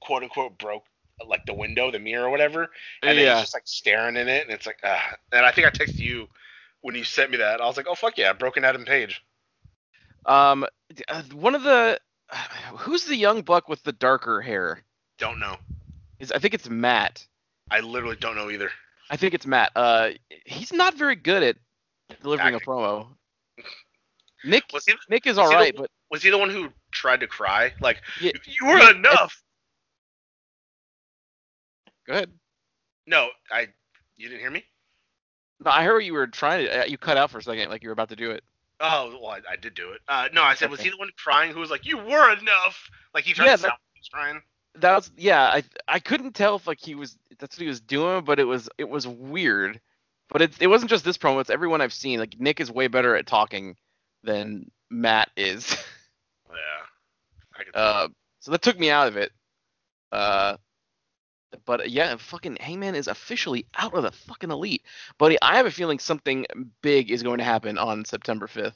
quote 0.00 0.22
unquote 0.22 0.58
broke 0.58 0.84
like 1.28 1.46
the 1.46 1.54
window, 1.54 1.90
the 1.90 1.98
mirror, 1.98 2.26
or 2.26 2.30
whatever. 2.30 2.70
And 3.02 3.16
then 3.16 3.24
Yeah. 3.24 3.32
he's 3.34 3.42
just 3.42 3.54
like 3.54 3.66
staring 3.66 4.16
in 4.16 4.28
it, 4.28 4.44
and 4.44 4.52
it's 4.52 4.66
like, 4.66 4.78
uh, 4.82 4.98
and 5.32 5.44
I 5.44 5.50
think 5.50 5.66
I 5.66 5.70
texted 5.70 5.98
you 5.98 6.28
when 6.82 6.94
you 6.94 7.04
sent 7.04 7.30
me 7.30 7.38
that. 7.38 7.60
I 7.60 7.66
was 7.66 7.76
like, 7.76 7.86
"Oh 7.88 7.94
fuck 7.94 8.18
yeah, 8.18 8.32
broken 8.32 8.64
Adam 8.64 8.84
Page." 8.84 9.24
Um, 10.26 10.64
uh, 11.08 11.22
one 11.32 11.54
of 11.54 11.62
the 11.62 11.98
who's 12.76 13.04
the 13.06 13.16
young 13.16 13.42
buck 13.42 13.68
with 13.68 13.82
the 13.82 13.92
darker 13.92 14.40
hair? 14.40 14.82
Don't 15.18 15.38
know. 15.40 15.56
Is 16.18 16.30
I 16.30 16.38
think 16.38 16.54
it's 16.54 16.68
Matt. 16.68 17.26
I 17.70 17.80
literally 17.80 18.16
don't 18.16 18.36
know 18.36 18.50
either. 18.50 18.70
I 19.10 19.16
think 19.16 19.34
it's 19.34 19.46
Matt. 19.46 19.72
Uh, 19.74 20.10
he's 20.46 20.72
not 20.72 20.94
very 20.94 21.16
good 21.16 21.42
at 21.42 21.56
delivering 22.22 22.54
Acting. 22.54 22.68
a 22.68 22.70
promo. 22.70 23.08
Nick 24.44 24.64
Was 24.72 24.84
he- 24.86 24.94
Nick 25.08 25.26
is 25.26 25.38
all 25.38 25.48
the- 25.50 25.72
but 25.76 25.90
Was 26.10 26.22
he 26.22 26.30
the 26.30 26.38
one 26.38 26.50
who 26.50 26.72
tried 26.90 27.20
to 27.20 27.26
cry? 27.26 27.72
Like, 27.80 28.02
Yeah, 28.20 28.32
you 28.46 28.66
were 28.66 28.78
yeah, 28.78 28.90
enough. 28.90 29.42
go 32.06 32.14
ahead. 32.14 32.30
No, 33.06 33.28
I. 33.50 33.68
You 34.16 34.28
didn't 34.28 34.40
hear 34.40 34.50
me? 34.50 34.64
No, 35.64 35.70
I 35.70 35.84
heard 35.84 36.00
you 36.00 36.12
were 36.14 36.26
trying 36.26 36.66
to. 36.66 36.82
Uh, 36.82 36.84
you 36.84 36.98
cut 36.98 37.16
out 37.16 37.30
for 37.30 37.38
a 37.38 37.42
second, 37.42 37.68
like 37.70 37.82
you 37.82 37.88
were 37.88 37.92
about 37.94 38.08
to 38.10 38.16
do 38.16 38.30
it. 38.30 38.42
Oh, 38.80 39.16
well, 39.22 39.30
I, 39.30 39.40
I 39.52 39.56
did 39.56 39.74
do 39.74 39.90
it. 39.90 40.00
Uh, 40.08 40.28
no, 40.32 40.42
I 40.42 40.54
said, 40.54 40.70
was 40.70 40.80
he 40.80 40.90
the 40.90 40.96
one 40.96 41.08
crying 41.16 41.52
who 41.52 41.60
was 41.60 41.70
like, 41.70 41.86
"You 41.86 41.98
were 41.98 42.32
enough"? 42.32 42.90
Like 43.14 43.24
he 43.24 43.32
tried 43.32 43.46
Yeah, 43.46 43.56
to 43.56 43.62
that- 43.62 43.68
sound 43.68 43.72
like 43.72 43.94
he 43.94 44.00
was 44.00 44.08
crying. 44.08 44.42
That 44.76 44.96
was 44.96 45.10
yeah. 45.16 45.42
I 45.42 45.62
I 45.86 45.98
couldn't 45.98 46.32
tell 46.32 46.56
if 46.56 46.66
like 46.66 46.80
he 46.80 46.94
was 46.94 47.16
that's 47.38 47.56
what 47.56 47.62
he 47.62 47.68
was 47.68 47.80
doing, 47.80 48.24
but 48.24 48.40
it 48.40 48.44
was 48.44 48.68
it 48.78 48.88
was 48.88 49.06
weird. 49.06 49.80
But 50.30 50.40
it 50.42 50.54
it 50.60 50.66
wasn't 50.68 50.90
just 50.90 51.04
this 51.04 51.18
promo. 51.18 51.40
It's 51.42 51.50
everyone 51.50 51.80
I've 51.82 51.92
seen. 51.92 52.18
Like 52.18 52.40
Nick 52.40 52.58
is 52.58 52.70
way 52.72 52.86
better 52.88 53.14
at 53.14 53.26
talking 53.26 53.76
than 54.24 54.70
Matt 54.90 55.30
is. 55.36 55.76
Yeah. 56.50 57.80
Uh, 57.80 58.08
so 58.40 58.50
that 58.50 58.60
took 58.62 58.78
me 58.78 58.90
out 58.90 59.08
of 59.08 59.16
it. 59.16 59.30
Uh, 60.10 60.56
but 61.64 61.80
uh, 61.80 61.84
yeah, 61.84 62.16
fucking 62.16 62.56
Hangman 62.60 62.94
is 62.94 63.08
officially 63.08 63.66
out 63.76 63.94
of 63.94 64.02
the 64.02 64.12
fucking 64.12 64.50
elite. 64.50 64.82
Buddy, 65.18 65.38
I 65.42 65.56
have 65.56 65.66
a 65.66 65.70
feeling 65.70 65.98
something 65.98 66.46
big 66.82 67.10
is 67.10 67.22
going 67.22 67.38
to 67.38 67.44
happen 67.44 67.78
on 67.78 68.04
September 68.04 68.46
5th. 68.46 68.74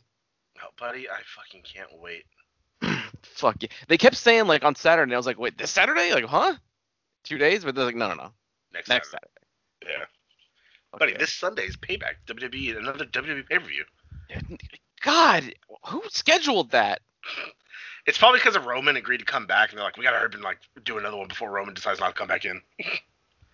oh, 0.62 0.68
buddy, 0.78 1.08
I 1.08 1.20
fucking 1.34 1.62
can't 1.62 1.90
wait. 2.00 2.24
Fuck 3.22 3.56
yeah. 3.60 3.68
They 3.88 3.98
kept 3.98 4.16
saying 4.16 4.46
like 4.46 4.64
on 4.64 4.74
Saturday. 4.74 5.14
I 5.14 5.16
was 5.16 5.26
like, 5.26 5.38
wait, 5.38 5.58
this 5.58 5.70
Saturday? 5.70 6.12
Like, 6.12 6.24
huh? 6.24 6.54
Two 7.24 7.38
days? 7.38 7.64
But 7.64 7.74
they're 7.74 7.84
like, 7.84 7.96
no, 7.96 8.08
no, 8.08 8.14
no. 8.14 8.30
Next, 8.72 8.88
Next 8.88 9.10
Saturday. 9.10 9.30
Saturday. 9.82 9.98
Yeah. 9.98 10.06
Fuck 10.90 11.00
Buddy, 11.00 11.14
this 11.18 11.32
Sunday 11.32 11.64
is 11.64 11.76
payback. 11.76 12.14
WWE, 12.26 12.78
another 12.78 13.04
WWE 13.06 13.48
pay 13.48 13.58
per 13.58 13.66
view. 13.66 13.84
God, 15.02 15.52
who 15.86 16.02
scheduled 16.08 16.70
that? 16.72 17.00
It's 18.06 18.18
probably 18.18 18.38
because 18.40 18.54
of 18.56 18.66
Roman 18.66 18.96
agreed 18.96 19.18
to 19.18 19.24
come 19.24 19.46
back, 19.46 19.70
and 19.70 19.78
they're 19.78 19.84
like, 19.84 19.96
we 19.96 20.04
gotta 20.04 20.18
hurry 20.18 20.30
and 20.34 20.42
like 20.42 20.58
do 20.84 20.98
another 20.98 21.16
one 21.16 21.28
before 21.28 21.50
Roman 21.50 21.74
decides 21.74 21.98
not 22.00 22.08
to 22.08 22.14
come 22.14 22.28
back 22.28 22.44
in. 22.44 22.60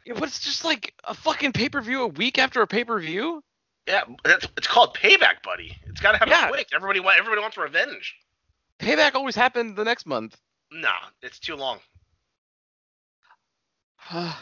Yeah, 0.05 0.15
but 0.15 0.25
it's 0.25 0.41
just 0.41 0.65
like 0.65 0.95
a 1.05 1.15
fucking 1.15 1.53
pay 1.53 1.69
per 1.69 1.81
view 1.81 2.03
a 2.03 2.09
week 2.09 2.37
after 2.37 2.61
a 2.61 2.67
pay 2.67 2.83
per 2.83 2.99
view. 2.99 3.41
Yeah, 3.87 4.03
that's, 4.25 4.49
it's 4.57 4.67
called 4.67 4.97
payback, 4.97 5.45
buddy. 5.45 5.77
It's 5.87 6.01
gotta 6.01 6.19
happen 6.19 6.33
Yeah. 6.33 6.49
quick. 6.49 6.67
Everybody, 6.75 6.99
wa- 6.99 7.13
everybody 7.17 7.41
wants 7.41 7.57
revenge. 7.57 8.13
Payback 8.81 9.15
always 9.15 9.37
happened 9.37 9.77
the 9.77 9.85
next 9.85 10.05
month. 10.07 10.37
Nah, 10.73 10.89
it's 11.23 11.39
too 11.39 11.55
long. 11.55 11.79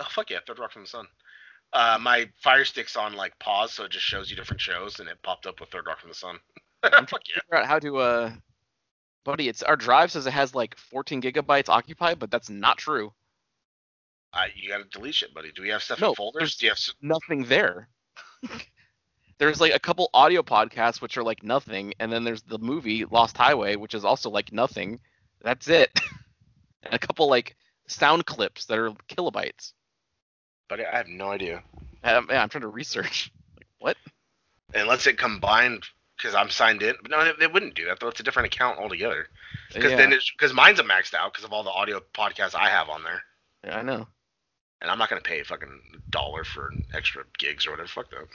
Oh 0.00 0.06
fuck 0.10 0.30
yeah, 0.30 0.38
Third 0.46 0.58
Rock 0.58 0.72
from 0.72 0.82
the 0.82 0.88
Sun. 0.88 1.06
Uh, 1.72 1.96
my 2.00 2.28
Fire 2.42 2.64
Stick's 2.64 2.96
on 2.96 3.14
like 3.14 3.38
pause, 3.38 3.72
so 3.72 3.84
it 3.84 3.92
just 3.92 4.04
shows 4.04 4.30
you 4.30 4.36
different 4.36 4.60
shows, 4.60 5.00
and 5.00 5.08
it 5.08 5.16
popped 5.22 5.46
up 5.46 5.60
with 5.60 5.68
Third 5.70 5.86
Rock 5.86 6.00
from 6.00 6.08
the 6.10 6.14
Sun. 6.14 6.38
fuck 6.82 6.92
yeah. 7.28 7.40
Figure 7.42 7.56
out 7.56 7.66
how 7.66 7.78
to 7.78 7.96
uh 7.98 8.32
Buddy, 9.24 9.48
it's 9.48 9.62
our 9.62 9.76
drive 9.76 10.10
says 10.10 10.26
it 10.26 10.32
has 10.32 10.54
like 10.54 10.76
14 10.76 11.22
gigabytes 11.22 11.68
occupied, 11.68 12.18
but 12.18 12.30
that's 12.30 12.50
not 12.50 12.78
true. 12.78 13.12
Uh, 14.32 14.46
you 14.56 14.68
gotta 14.68 14.84
delete 14.84 15.22
it, 15.22 15.32
buddy. 15.34 15.52
Do 15.52 15.62
we 15.62 15.68
have 15.68 15.82
stuff 15.82 16.00
No, 16.00 16.10
in 16.10 16.14
folders? 16.14 16.56
Do 16.56 16.66
you 16.66 16.70
have 16.70 16.76
s- 16.78 16.94
Nothing 17.02 17.44
there. 17.44 17.88
there's 19.38 19.60
like 19.60 19.74
a 19.74 19.78
couple 19.78 20.08
audio 20.14 20.42
podcasts 20.42 21.00
which 21.00 21.16
are 21.16 21.22
like 21.22 21.42
nothing, 21.42 21.92
and 22.00 22.10
then 22.12 22.24
there's 22.24 22.42
the 22.42 22.58
movie 22.58 23.04
Lost 23.04 23.36
Highway, 23.36 23.76
which 23.76 23.94
is 23.94 24.04
also 24.04 24.30
like 24.30 24.52
nothing. 24.52 24.98
That's 25.42 25.68
it. 25.68 25.90
and 26.82 26.94
a 26.94 26.98
couple 26.98 27.28
like 27.28 27.56
sound 27.86 28.24
clips 28.26 28.64
that 28.66 28.78
are 28.78 28.90
kilobytes. 29.08 29.72
buddy? 30.68 30.84
I 30.84 30.96
have 30.96 31.08
no 31.08 31.28
idea. 31.30 31.62
Um, 32.02 32.26
yeah, 32.30 32.42
I'm 32.42 32.48
trying 32.48 32.62
to 32.62 32.68
research. 32.68 33.30
Like, 33.56 33.66
what? 33.78 33.96
Unless 34.74 35.06
it 35.06 35.18
combined 35.18 35.84
because 36.22 36.34
I'm 36.34 36.50
signed 36.50 36.82
in. 36.82 36.94
But 37.02 37.10
no, 37.10 37.32
they, 37.38 37.46
wouldn't 37.46 37.74
do 37.74 37.86
that 37.86 38.00
though. 38.00 38.08
It's 38.08 38.20
a 38.20 38.22
different 38.22 38.54
account 38.54 38.78
altogether. 38.78 39.26
Because 39.74 39.90
yeah, 39.90 39.96
then 39.96 40.12
it's 40.12 40.30
because 40.30 40.52
mine's 40.52 40.78
a 40.78 40.84
maxed 40.84 41.14
out 41.14 41.32
because 41.32 41.44
of 41.44 41.52
all 41.52 41.64
the 41.64 41.70
audio 41.70 42.00
podcasts 42.14 42.54
I 42.54 42.68
have 42.68 42.88
on 42.88 43.02
there, 43.02 43.22
yeah, 43.64 43.78
I 43.78 43.82
know. 43.82 44.06
and 44.80 44.90
I'm 44.90 44.98
not 44.98 45.08
gonna 45.08 45.20
pay 45.20 45.40
a 45.40 45.44
fucking 45.44 45.80
dollar 46.10 46.44
for 46.44 46.72
extra 46.94 47.24
gigs 47.38 47.66
or 47.66 47.72
whatever. 47.72 47.88
Fuck 47.88 48.10
that. 48.10 48.28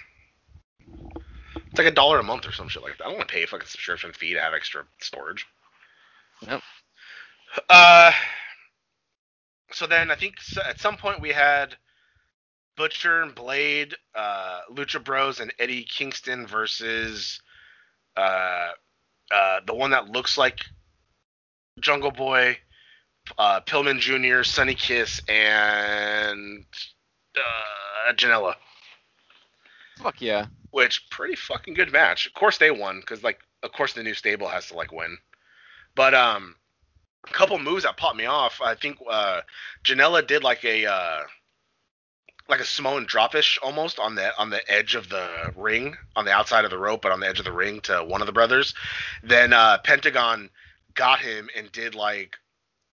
It's 1.55 1.77
like 1.77 1.87
a 1.87 1.91
dollar 1.91 2.19
a 2.19 2.23
month 2.23 2.47
or 2.47 2.51
some 2.51 2.67
shit 2.67 2.83
like 2.83 2.97
that. 2.97 3.05
I 3.05 3.07
don't 3.07 3.17
want 3.17 3.29
to 3.29 3.33
pay 3.33 3.43
a 3.43 3.47
fucking 3.47 3.67
subscription 3.67 4.13
fee 4.13 4.33
to 4.33 4.41
have 4.41 4.53
extra 4.53 4.83
storage. 4.99 5.45
Yep. 6.41 6.61
Uh. 7.69 8.11
So 9.71 9.85
then 9.85 10.11
I 10.11 10.15
think 10.15 10.35
at 10.65 10.79
some 10.79 10.95
point 10.95 11.19
we 11.19 11.29
had 11.29 11.75
Butcher 12.77 13.21
and 13.21 13.35
Blade, 13.35 13.95
uh, 14.15 14.61
Lucha 14.71 15.03
Bros, 15.03 15.41
and 15.41 15.53
Eddie 15.59 15.83
Kingston 15.83 16.47
versus 16.47 17.41
uh, 18.17 18.69
uh, 19.31 19.59
the 19.65 19.73
one 19.73 19.91
that 19.91 20.09
looks 20.09 20.37
like 20.37 20.65
Jungle 21.79 22.11
Boy, 22.11 22.57
uh, 23.37 23.61
Pillman 23.61 23.99
Jr., 23.99 24.43
Sonny 24.43 24.75
Kiss, 24.75 25.21
and 25.27 26.65
uh, 27.35 28.13
Janela. 28.13 28.55
Fuck 29.97 30.21
yeah. 30.21 30.47
Which 30.71 31.09
pretty 31.09 31.35
fucking 31.35 31.73
good 31.73 31.91
match. 31.91 32.27
Of 32.27 32.33
course 32.33 32.57
they 32.57 32.71
won 32.71 32.99
because 32.99 33.23
like 33.23 33.39
of 33.63 33.71
course 33.71 33.93
the 33.93 34.03
new 34.03 34.13
stable 34.13 34.47
has 34.47 34.67
to 34.67 34.75
like 34.75 34.91
win. 34.91 35.17
But 35.95 36.13
um, 36.13 36.55
a 37.27 37.33
couple 37.33 37.57
moves 37.59 37.83
that 37.83 37.97
popped 37.97 38.17
me 38.17 38.25
off. 38.25 38.61
I 38.61 38.75
think 38.75 38.97
uh, 39.09 39.41
Janela 39.83 40.25
did 40.25 40.43
like 40.43 40.63
a 40.63 40.85
uh, 40.85 41.21
like 42.49 42.59
a 42.59 42.65
Samoan 42.65 43.05
dropish 43.05 43.57
almost 43.61 43.99
on 43.99 44.15
the 44.15 44.37
on 44.39 44.49
the 44.49 44.61
edge 44.71 44.95
of 44.95 45.09
the 45.09 45.27
ring 45.55 45.95
on 46.15 46.25
the 46.25 46.31
outside 46.31 46.65
of 46.65 46.71
the 46.71 46.77
rope, 46.77 47.01
but 47.01 47.11
on 47.11 47.19
the 47.19 47.27
edge 47.27 47.39
of 47.39 47.45
the 47.45 47.51
ring 47.51 47.81
to 47.81 47.99
one 47.99 48.21
of 48.21 48.27
the 48.27 48.33
brothers. 48.33 48.73
Then 49.23 49.53
uh, 49.53 49.79
Pentagon 49.83 50.49
got 50.93 51.19
him 51.19 51.49
and 51.55 51.71
did 51.71 51.95
like 51.95 52.37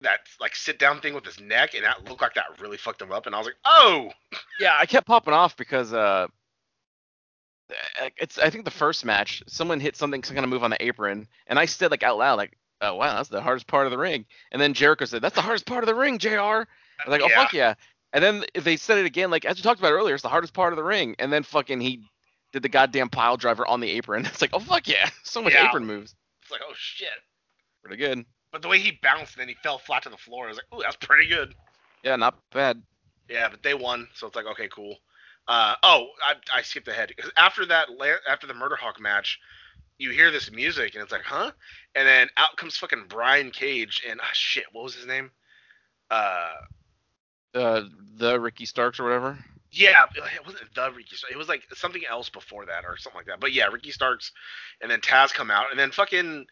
that 0.01 0.21
like 0.41 0.57
sit 0.57 0.79
down 0.79 1.01
thing 1.01 1.15
with 1.15 1.25
his 1.25 1.41
neck, 1.41 1.75
and 1.75 1.85
that 1.85 2.05
looked 2.09 2.23
like 2.23 2.35
that 2.35 2.61
really 2.61 2.77
fucked 2.77 3.03
him 3.03 3.13
up. 3.13 3.27
And 3.27 3.35
I 3.35 3.39
was 3.39 3.47
like, 3.47 3.57
oh, 3.65 4.11
Yeah, 4.61 4.75
I 4.79 4.87
kept 4.87 5.07
popping 5.07 5.35
off 5.35 5.57
because 5.57 5.93
uh, 5.93 6.27
it's 8.17 8.39
I 8.39 8.51
think 8.51 8.65
the 8.65 8.71
first 8.71 9.05
match 9.05 9.43
someone 9.47 9.81
hit 9.81 9.97
something 9.97 10.23
some 10.23 10.35
kind 10.35 10.45
of 10.45 10.51
move 10.51 10.65
on 10.65 10.71
the 10.71 10.83
apron, 10.83 11.29
and 11.47 11.59
I 11.59 11.67
said 11.67 11.91
like 11.91 12.03
out 12.03 12.19
loud 12.19 12.37
like, 12.37 12.57
oh 12.81 12.97
wow, 12.97 13.17
that's 13.17 13.29
the 13.29 13.41
hardest 13.41 13.67
part 13.67 13.87
of 13.87 13.91
the 13.91 13.99
ring. 13.99 14.27
And 14.51 14.61
then 14.61 14.75
Jericho 14.75 15.05
said, 15.05 15.23
that's 15.23 15.35
the 15.35 15.43
hardest 15.43 15.67
part 15.67 15.83
of 15.85 15.89
the 15.89 15.95
ring, 15.95 16.19
Jr. 16.19 16.29
I 16.39 16.65
was 17.07 17.09
like, 17.09 17.23
oh 17.23 17.29
Yeah. 17.29 17.37
fuck 17.37 17.53
yeah. 17.53 17.75
And 18.13 18.23
then 18.23 18.45
they 18.61 18.77
said 18.77 18.99
it 18.99 19.07
again, 19.07 19.31
like 19.31 19.45
as 19.45 19.57
we 19.57 19.63
talked 19.63 19.81
about 19.81 19.93
earlier, 19.93 20.15
it's 20.15 20.23
the 20.23 20.29
hardest 20.29 20.53
part 20.55 20.73
of 20.73 20.77
the 20.77 20.85
ring. 20.85 21.17
And 21.19 21.33
then 21.33 21.43
fucking 21.43 21.81
he 21.81 22.03
did 22.53 22.63
the 22.63 22.69
goddamn 22.69 23.09
pile 23.09 23.37
driver 23.37 23.67
on 23.67 23.81
the 23.81 23.91
apron. 23.91 24.27
It's 24.27 24.41
like, 24.43 24.51
oh 24.53 24.59
fuck 24.61 24.87
yeah, 24.89 25.09
so 25.23 25.41
much 25.43 25.55
Yeah. 25.55 25.69
apron 25.69 25.87
moves. 25.87 26.15
it's 26.43 26.51
like 26.51 26.61
oh 26.67 26.73
shit. 26.77 27.09
Pretty 27.83 27.97
good. 27.97 28.25
But 28.53 28.63
the 28.63 28.69
way 28.69 28.79
he 28.79 28.99
bounced 29.03 29.35
and 29.35 29.41
then 29.41 29.49
he 29.49 29.55
fell 29.63 29.79
flat 29.79 30.03
to 30.03 30.11
the 30.11 30.17
floor, 30.19 30.45
I 30.45 30.49
was 30.49 30.59
like, 30.59 30.79
ooh, 30.79 30.83
that's 30.83 30.97
pretty 30.97 31.27
good. 31.27 31.55
Yeah, 32.05 32.17
not 32.17 32.37
bad. 32.53 32.83
Yeah, 33.31 33.49
but 33.49 33.63
they 33.63 33.73
won, 33.75 34.09
so 34.15 34.27
it's 34.27 34.37
like, 34.37 34.45
okay, 34.47 34.69
cool. 34.69 34.99
Uh, 35.49 35.75
oh, 35.83 36.09
I, 36.23 36.35
I 36.59 36.63
skipped 36.63 36.87
ahead 36.87 37.09
because 37.09 37.31
after 37.37 37.65
that, 37.67 37.89
after 38.29 38.47
the 38.47 38.53
Murder 38.55 38.77
Hawk 38.77 39.01
match, 39.01 39.39
you 39.99 40.11
hear 40.11 40.31
this 40.31 40.53
music 40.53 40.95
and 40.95 41.03
it's 41.03 41.11
like, 41.13 41.23
huh? 41.23 41.51
And 41.95 42.07
then 42.07 42.29
out 42.37 42.57
comes 42.59 42.77
fucking 42.77 43.05
Brian 43.09 43.51
Cage 43.51 44.03
and 44.09 44.21
ah, 44.23 44.29
shit, 44.35 44.65
what 44.73 44.85
was 44.85 44.95
his 44.95 45.07
name? 45.07 45.31
Uh, 46.11 46.51
Uh, 47.55 47.83
the 48.17 48.39
Ricky 48.41 48.65
Starks 48.67 48.99
or 49.01 49.05
whatever. 49.05 49.39
yeah, 49.71 50.05
it 50.15 50.47
wasn't 50.47 50.75
the 50.75 50.91
Ricky 50.93 51.17
Starks. 51.17 51.35
It 51.35 51.39
was 51.39 51.49
like 51.49 51.63
something 51.75 52.03
else 52.09 52.29
before 52.29 52.67
that 52.67 52.85
or 52.85 52.97
something 52.97 53.19
like 53.19 53.27
that. 53.27 53.41
But 53.41 53.53
yeah, 53.53 53.67
Ricky 53.67 53.91
Starks, 53.91 54.33
and 54.81 54.91
then 54.91 55.01
Taz 55.01 55.33
come 55.33 55.51
out, 55.51 55.71
and 55.71 55.79
then 55.79 55.91
fucking 55.91 56.47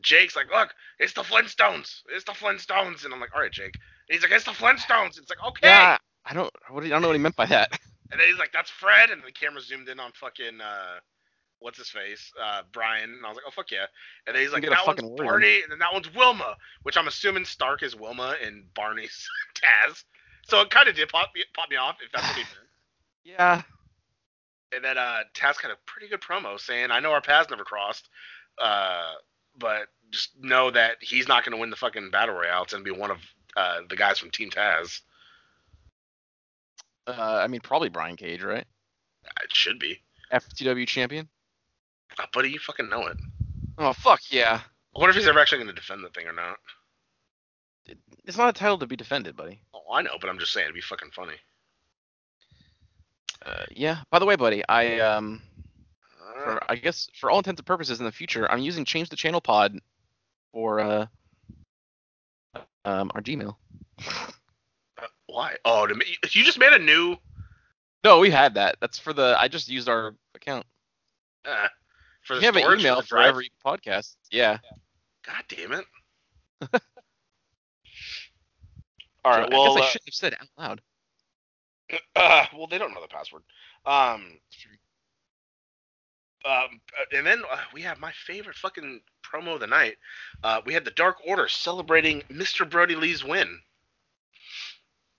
Jake's 0.00 0.36
like, 0.36 0.50
look, 0.50 0.74
it's 0.98 1.12
the 1.12 1.22
Flintstones, 1.22 2.02
it's 2.14 2.24
the 2.24 2.32
Flintstones, 2.32 3.04
and 3.04 3.14
I'm 3.14 3.20
like, 3.20 3.34
all 3.34 3.40
right, 3.40 3.52
Jake. 3.52 3.74
And 4.08 4.14
he's 4.14 4.22
like, 4.22 4.32
it's 4.32 4.44
the 4.44 4.50
Flintstones. 4.50 5.18
It's 5.18 5.30
like, 5.30 5.44
okay. 5.48 5.68
Yeah, 5.68 5.98
I 6.24 6.34
don't. 6.34 6.50
What 6.68 6.84
I 6.84 6.88
don't 6.88 7.02
know 7.02 7.08
what 7.08 7.16
he 7.16 7.22
meant 7.22 7.36
by 7.36 7.46
that. 7.46 7.78
And 8.12 8.20
then 8.20 8.28
he's 8.28 8.38
like, 8.38 8.52
"That's 8.52 8.70
Fred," 8.70 9.10
and 9.10 9.22
the 9.26 9.32
camera 9.32 9.60
zoomed 9.60 9.88
in 9.88 9.98
on 9.98 10.12
fucking 10.12 10.60
uh, 10.60 11.00
what's 11.58 11.78
his 11.78 11.88
face, 11.88 12.30
uh, 12.40 12.62
Brian, 12.70 13.10
and 13.10 13.24
I 13.24 13.28
was 13.28 13.36
like, 13.36 13.44
"Oh 13.48 13.50
fuck 13.50 13.72
yeah!" 13.72 13.86
And 14.26 14.36
then 14.36 14.42
he's 14.42 14.52
like, 14.52 14.62
"That 14.62 14.70
one's 14.86 15.00
fucking 15.00 15.08
word 15.08 15.20
in. 15.20 15.26
Barney," 15.26 15.62
and 15.62 15.72
then 15.72 15.78
that 15.80 15.92
one's 15.92 16.14
Wilma, 16.14 16.54
which 16.84 16.96
I'm 16.96 17.08
assuming 17.08 17.44
Stark 17.44 17.82
is 17.82 17.96
Wilma 17.96 18.36
and 18.44 18.72
Barney's 18.74 19.26
Taz. 19.56 20.04
So 20.46 20.60
it 20.60 20.70
kind 20.70 20.88
of 20.88 20.94
did 20.94 21.08
pop 21.08 21.30
me, 21.34 21.42
pop 21.54 21.70
me 21.70 21.76
off 21.76 21.96
if 22.04 22.12
that's 22.12 22.26
what 22.28 22.36
he 22.36 22.42
meant. 22.42 22.48
Yeah. 23.24 23.62
And 24.74 24.84
then 24.84 24.98
uh, 24.98 25.20
Taz 25.34 25.58
had 25.62 25.70
a 25.70 25.76
pretty 25.86 26.08
good 26.08 26.20
promo 26.20 26.60
saying, 26.60 26.90
"I 26.90 27.00
know 27.00 27.12
our 27.12 27.22
paths 27.22 27.48
never 27.48 27.64
crossed, 27.64 28.08
uh, 28.60 29.12
but 29.58 29.86
just 30.10 30.30
know 30.38 30.70
that 30.70 30.96
he's 31.00 31.26
not 31.26 31.42
going 31.42 31.52
to 31.52 31.58
win 31.60 31.70
the 31.70 31.76
fucking 31.76 32.10
battle 32.10 32.34
royale. 32.34 32.64
It's 32.64 32.74
going 32.74 32.84
to 32.84 32.92
be 32.92 32.98
one 32.98 33.10
of 33.10 33.18
uh, 33.56 33.80
the 33.88 33.96
guys 33.96 34.18
from 34.18 34.30
Team 34.30 34.50
Taz. 34.50 35.00
Uh, 37.06 37.40
I 37.42 37.46
mean, 37.46 37.60
probably 37.60 37.88
Brian 37.88 38.16
Cage, 38.16 38.42
right? 38.42 38.66
It 39.42 39.52
should 39.54 39.78
be, 39.78 40.00
FTW 40.32 40.86
champion. 40.86 41.28
uh, 42.18 42.26
buddy. 42.32 42.50
You 42.50 42.58
fucking 42.58 42.88
know 42.90 43.06
it. 43.06 43.16
Oh 43.78 43.92
fuck 43.94 44.20
yeah! 44.30 44.60
I 44.94 44.98
wonder 44.98 45.10
if 45.10 45.16
he's 45.16 45.26
ever 45.28 45.40
actually 45.40 45.58
going 45.64 45.74
to 45.74 45.80
defend 45.80 46.04
the 46.04 46.10
thing 46.10 46.26
or 46.26 46.32
not. 46.32 46.58
It's 48.24 48.38
not 48.38 48.48
a 48.48 48.52
title 48.52 48.78
to 48.78 48.86
be 48.86 48.96
defended, 48.96 49.36
buddy. 49.36 49.60
Oh, 49.74 49.92
I 49.92 50.02
know, 50.02 50.16
but 50.20 50.30
I'm 50.30 50.38
just 50.38 50.52
saying 50.52 50.64
it'd 50.64 50.74
be 50.74 50.80
fucking 50.80 51.10
funny. 51.10 51.34
Uh, 53.44 53.64
yeah. 53.70 53.98
By 54.10 54.18
the 54.18 54.24
way, 54.24 54.36
buddy, 54.36 54.62
I 54.68 54.98
um, 55.00 55.42
Uh, 56.20 56.42
for, 56.42 56.70
I 56.70 56.76
guess 56.76 57.08
for 57.18 57.30
all 57.30 57.38
intents 57.38 57.60
and 57.60 57.66
purposes 57.66 57.98
in 57.98 58.06
the 58.06 58.12
future, 58.12 58.50
I'm 58.50 58.60
using 58.60 58.84
change 58.84 59.08
the 59.08 59.16
channel 59.16 59.40
pod 59.40 59.78
for 60.52 60.80
uh, 60.80 61.06
um, 62.84 63.10
our 63.14 63.20
Gmail. 63.20 63.56
why? 65.26 65.56
Oh, 65.64 65.86
to 65.86 65.94
me, 65.94 66.16
you 66.30 66.44
just 66.44 66.58
made 66.58 66.72
a 66.72 66.78
new. 66.78 67.16
No, 68.04 68.18
we 68.18 68.30
had 68.30 68.54
that. 68.54 68.76
That's 68.80 68.98
for 68.98 69.12
the. 69.12 69.36
I 69.38 69.48
just 69.48 69.68
used 69.68 69.88
our 69.88 70.14
account. 70.34 70.66
Uh, 71.44 71.68
for 72.22 72.34
the 72.34 72.40
We 72.40 72.46
have 72.46 72.56
an 72.56 72.80
email 72.80 72.96
the 72.96 73.02
for 73.02 73.18
every 73.18 73.50
podcast. 73.64 74.16
Yeah. 74.30 74.58
God 75.26 75.44
damn 75.48 75.72
it! 75.72 76.82
All 79.24 79.32
right. 79.32 79.50
So 79.50 79.56
well, 79.56 79.72
I 79.72 79.74
guess 79.74 79.76
I 79.76 79.86
uh, 79.86 79.88
shouldn't 79.88 80.08
have 80.08 80.14
said 80.14 80.32
it 80.32 80.38
out 80.40 80.48
loud. 80.58 80.80
uh, 82.16 82.46
well, 82.56 82.66
they 82.66 82.78
don't 82.78 82.92
know 82.94 83.00
the 83.00 83.08
password. 83.08 83.42
Um, 83.86 84.38
um, 86.46 86.80
uh, 87.00 87.16
and 87.16 87.26
then 87.26 87.42
uh, 87.50 87.56
we 87.72 87.82
have 87.82 87.98
my 88.00 88.12
favorite 88.26 88.56
fucking 88.56 89.00
promo 89.24 89.54
of 89.54 89.60
the 89.60 89.66
night. 89.66 89.96
Uh, 90.42 90.60
we 90.66 90.74
had 90.74 90.84
the 90.84 90.90
Dark 90.90 91.16
Order 91.26 91.48
celebrating 91.48 92.22
Mr. 92.30 92.68
Brodie 92.68 92.96
Lee's 92.96 93.24
win. 93.24 93.60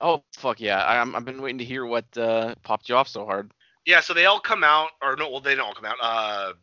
Oh 0.02 0.24
fuck 0.34 0.60
yeah! 0.60 0.84
I, 0.84 1.00
I'm, 1.00 1.16
I've 1.16 1.24
been 1.26 1.42
waiting 1.42 1.58
to 1.60 1.66
hear 1.66 1.86
what 1.86 2.06
uh, 2.18 2.54
popped 2.64 2.90
you 2.90 2.96
off 2.96 3.08
so 3.08 3.26
hard. 3.26 3.54
Yeah, 3.86 4.02
so 4.02 4.14
they 4.14 4.26
all 4.26 4.40
come 4.40 4.64
out, 4.64 4.90
or 5.02 5.16
no, 5.16 5.30
well, 5.30 5.40
they 5.40 5.56
don't 5.56 5.68
all 5.68 5.74
come 5.74 5.86
out. 5.86 6.56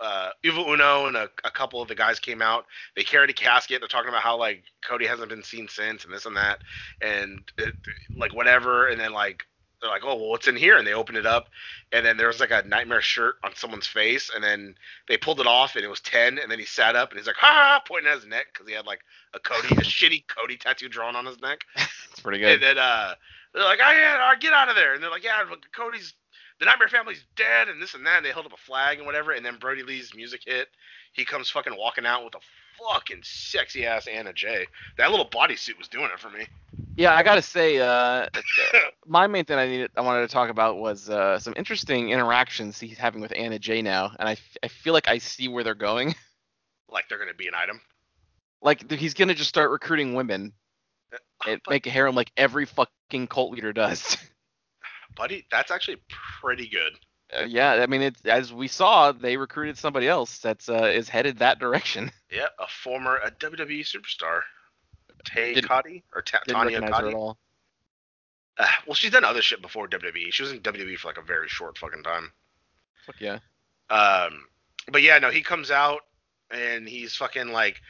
Uh, 0.00 0.20
uh, 0.20 0.30
Evil 0.42 0.72
Uno 0.72 1.06
and 1.06 1.16
a, 1.16 1.30
a 1.44 1.50
couple 1.50 1.80
of 1.80 1.88
the 1.88 1.94
guys 1.94 2.18
came 2.18 2.42
out. 2.42 2.66
They 2.96 3.02
carried 3.02 3.30
a 3.30 3.34
casket. 3.34 3.80
They're 3.80 3.88
talking 3.88 4.08
about 4.08 4.22
how 4.22 4.36
like 4.36 4.64
Cody 4.86 5.06
hasn't 5.06 5.28
been 5.28 5.42
seen 5.42 5.68
since, 5.68 6.04
and 6.04 6.12
this 6.12 6.26
and 6.26 6.36
that, 6.36 6.58
and 7.00 7.40
it, 7.58 7.74
like 8.16 8.34
whatever. 8.34 8.88
And 8.88 9.00
then 9.00 9.12
like 9.12 9.44
they're 9.80 9.90
like, 9.90 10.02
oh 10.04 10.16
well, 10.16 10.30
what's 10.30 10.48
in 10.48 10.56
here? 10.56 10.78
And 10.78 10.86
they 10.86 10.92
open 10.92 11.16
it 11.16 11.26
up, 11.26 11.48
and 11.92 12.04
then 12.04 12.16
there 12.16 12.26
was 12.26 12.40
like 12.40 12.50
a 12.50 12.62
nightmare 12.66 13.00
shirt 13.00 13.36
on 13.44 13.54
someone's 13.54 13.86
face, 13.86 14.30
and 14.34 14.42
then 14.42 14.74
they 15.08 15.16
pulled 15.16 15.40
it 15.40 15.46
off, 15.46 15.76
and 15.76 15.84
it 15.84 15.88
was 15.88 16.00
ten. 16.00 16.38
And 16.38 16.50
then 16.50 16.58
he 16.58 16.64
sat 16.64 16.96
up, 16.96 17.10
and 17.10 17.18
he's 17.18 17.26
like, 17.26 17.36
ha, 17.36 17.46
ha 17.46 17.82
pointing 17.86 18.10
at 18.10 18.16
his 18.16 18.26
neck 18.26 18.46
because 18.52 18.68
he 18.68 18.74
had 18.74 18.86
like 18.86 19.00
a 19.34 19.38
Cody, 19.38 19.68
a 19.68 19.80
shitty 19.80 20.24
Cody 20.28 20.56
tattoo 20.56 20.88
drawn 20.88 21.16
on 21.16 21.26
his 21.26 21.40
neck. 21.40 21.64
It's 22.10 22.20
pretty 22.20 22.38
good. 22.38 22.54
And 22.54 22.62
then 22.62 22.78
uh, 22.78 23.14
they're 23.54 23.64
like, 23.64 23.80
"Oh 23.84 23.92
yeah, 23.92 24.18
all 24.20 24.30
right, 24.30 24.40
get 24.40 24.52
out 24.52 24.68
of 24.68 24.76
there!" 24.76 24.94
And 24.94 25.02
they're 25.02 25.10
like, 25.10 25.24
"Yeah, 25.24 25.42
Cody's 25.74 26.14
the 26.60 26.66
Nightmare 26.66 26.88
Family's 26.88 27.24
dead," 27.34 27.68
and 27.68 27.82
this 27.82 27.94
and 27.94 28.06
that. 28.06 28.18
And 28.18 28.26
they 28.26 28.30
held 28.30 28.46
up 28.46 28.52
a 28.52 28.56
flag 28.56 28.98
and 28.98 29.06
whatever. 29.06 29.32
And 29.32 29.44
then 29.44 29.56
Brodie 29.58 29.82
Lee's 29.82 30.14
music 30.14 30.42
hit. 30.46 30.68
He 31.12 31.24
comes 31.24 31.50
fucking 31.50 31.76
walking 31.76 32.06
out 32.06 32.24
with 32.24 32.34
a 32.36 32.40
fucking 32.78 33.20
sexy 33.22 33.86
ass 33.86 34.06
Anna 34.06 34.32
Jay. 34.32 34.66
That 34.96 35.10
little 35.10 35.28
bodysuit 35.28 35.76
was 35.78 35.88
doing 35.88 36.10
it 36.12 36.20
for 36.20 36.30
me. 36.30 36.46
Yeah, 36.96 37.14
I 37.14 37.22
gotta 37.22 37.42
say, 37.42 37.78
uh, 37.78 38.26
my 39.06 39.26
main 39.26 39.44
thing 39.44 39.58
I 39.58 39.66
needed, 39.66 39.90
I 39.96 40.02
wanted 40.02 40.22
to 40.22 40.32
talk 40.32 40.50
about 40.50 40.76
was 40.76 41.08
uh, 41.08 41.38
some 41.38 41.54
interesting 41.56 42.10
interactions 42.10 42.78
he's 42.78 42.98
having 42.98 43.20
with 43.20 43.32
Anna 43.34 43.58
Jay 43.58 43.82
now, 43.82 44.12
and 44.18 44.28
I, 44.28 44.32
f- 44.32 44.56
I 44.62 44.68
feel 44.68 44.92
like 44.92 45.08
I 45.08 45.18
see 45.18 45.48
where 45.48 45.64
they're 45.64 45.74
going. 45.74 46.14
like 46.88 47.08
they're 47.08 47.18
gonna 47.18 47.34
be 47.34 47.48
an 47.48 47.54
item. 47.54 47.80
Like 48.62 48.90
he's 48.90 49.14
gonna 49.14 49.34
just 49.34 49.48
start 49.48 49.70
recruiting 49.70 50.14
women 50.14 50.52
and 51.46 51.60
But, 51.64 51.70
make 51.70 51.86
a 51.86 51.90
harem 51.90 52.14
like 52.14 52.30
every 52.36 52.66
fucking 52.66 53.28
cult 53.28 53.52
leader 53.52 53.72
does. 53.72 54.16
buddy, 55.16 55.46
that's 55.50 55.70
actually 55.70 55.96
pretty 56.40 56.68
good. 56.68 56.92
Uh, 57.36 57.44
yeah, 57.44 57.74
I 57.74 57.86
mean, 57.86 58.02
it's 58.02 58.20
as 58.24 58.52
we 58.52 58.66
saw, 58.66 59.12
they 59.12 59.36
recruited 59.36 59.78
somebody 59.78 60.08
else 60.08 60.38
that's 60.38 60.68
uh, 60.68 60.90
is 60.92 61.08
headed 61.08 61.38
that 61.38 61.58
direction. 61.58 62.10
Yeah, 62.32 62.46
a 62.60 62.68
former 62.68 63.16
a 63.16 63.32
WWE 63.32 63.80
superstar, 63.80 64.42
Tay 65.24 65.60
Conti 65.60 66.04
or 66.14 66.22
Ta- 66.22 66.38
Didn't 66.46 66.58
Tanya 66.58 66.78
recognize 66.78 67.00
her 67.00 67.08
at 67.08 67.14
all. 67.14 67.38
Uh, 68.56 68.68
well, 68.86 68.94
she's 68.94 69.10
done 69.10 69.24
other 69.24 69.42
shit 69.42 69.60
before 69.60 69.88
WWE. 69.88 70.32
She 70.32 70.44
was 70.44 70.52
in 70.52 70.60
WWE 70.60 70.96
for 70.96 71.08
like 71.08 71.18
a 71.18 71.22
very 71.22 71.48
short 71.48 71.76
fucking 71.76 72.04
time. 72.04 72.30
Fuck 73.04 73.16
yeah. 73.20 73.40
Um, 73.88 74.44
but 74.92 75.02
yeah, 75.02 75.18
no, 75.18 75.30
he 75.30 75.42
comes 75.42 75.72
out 75.72 76.02
and 76.52 76.88
he's 76.88 77.16
fucking 77.16 77.48
like, 77.48 77.80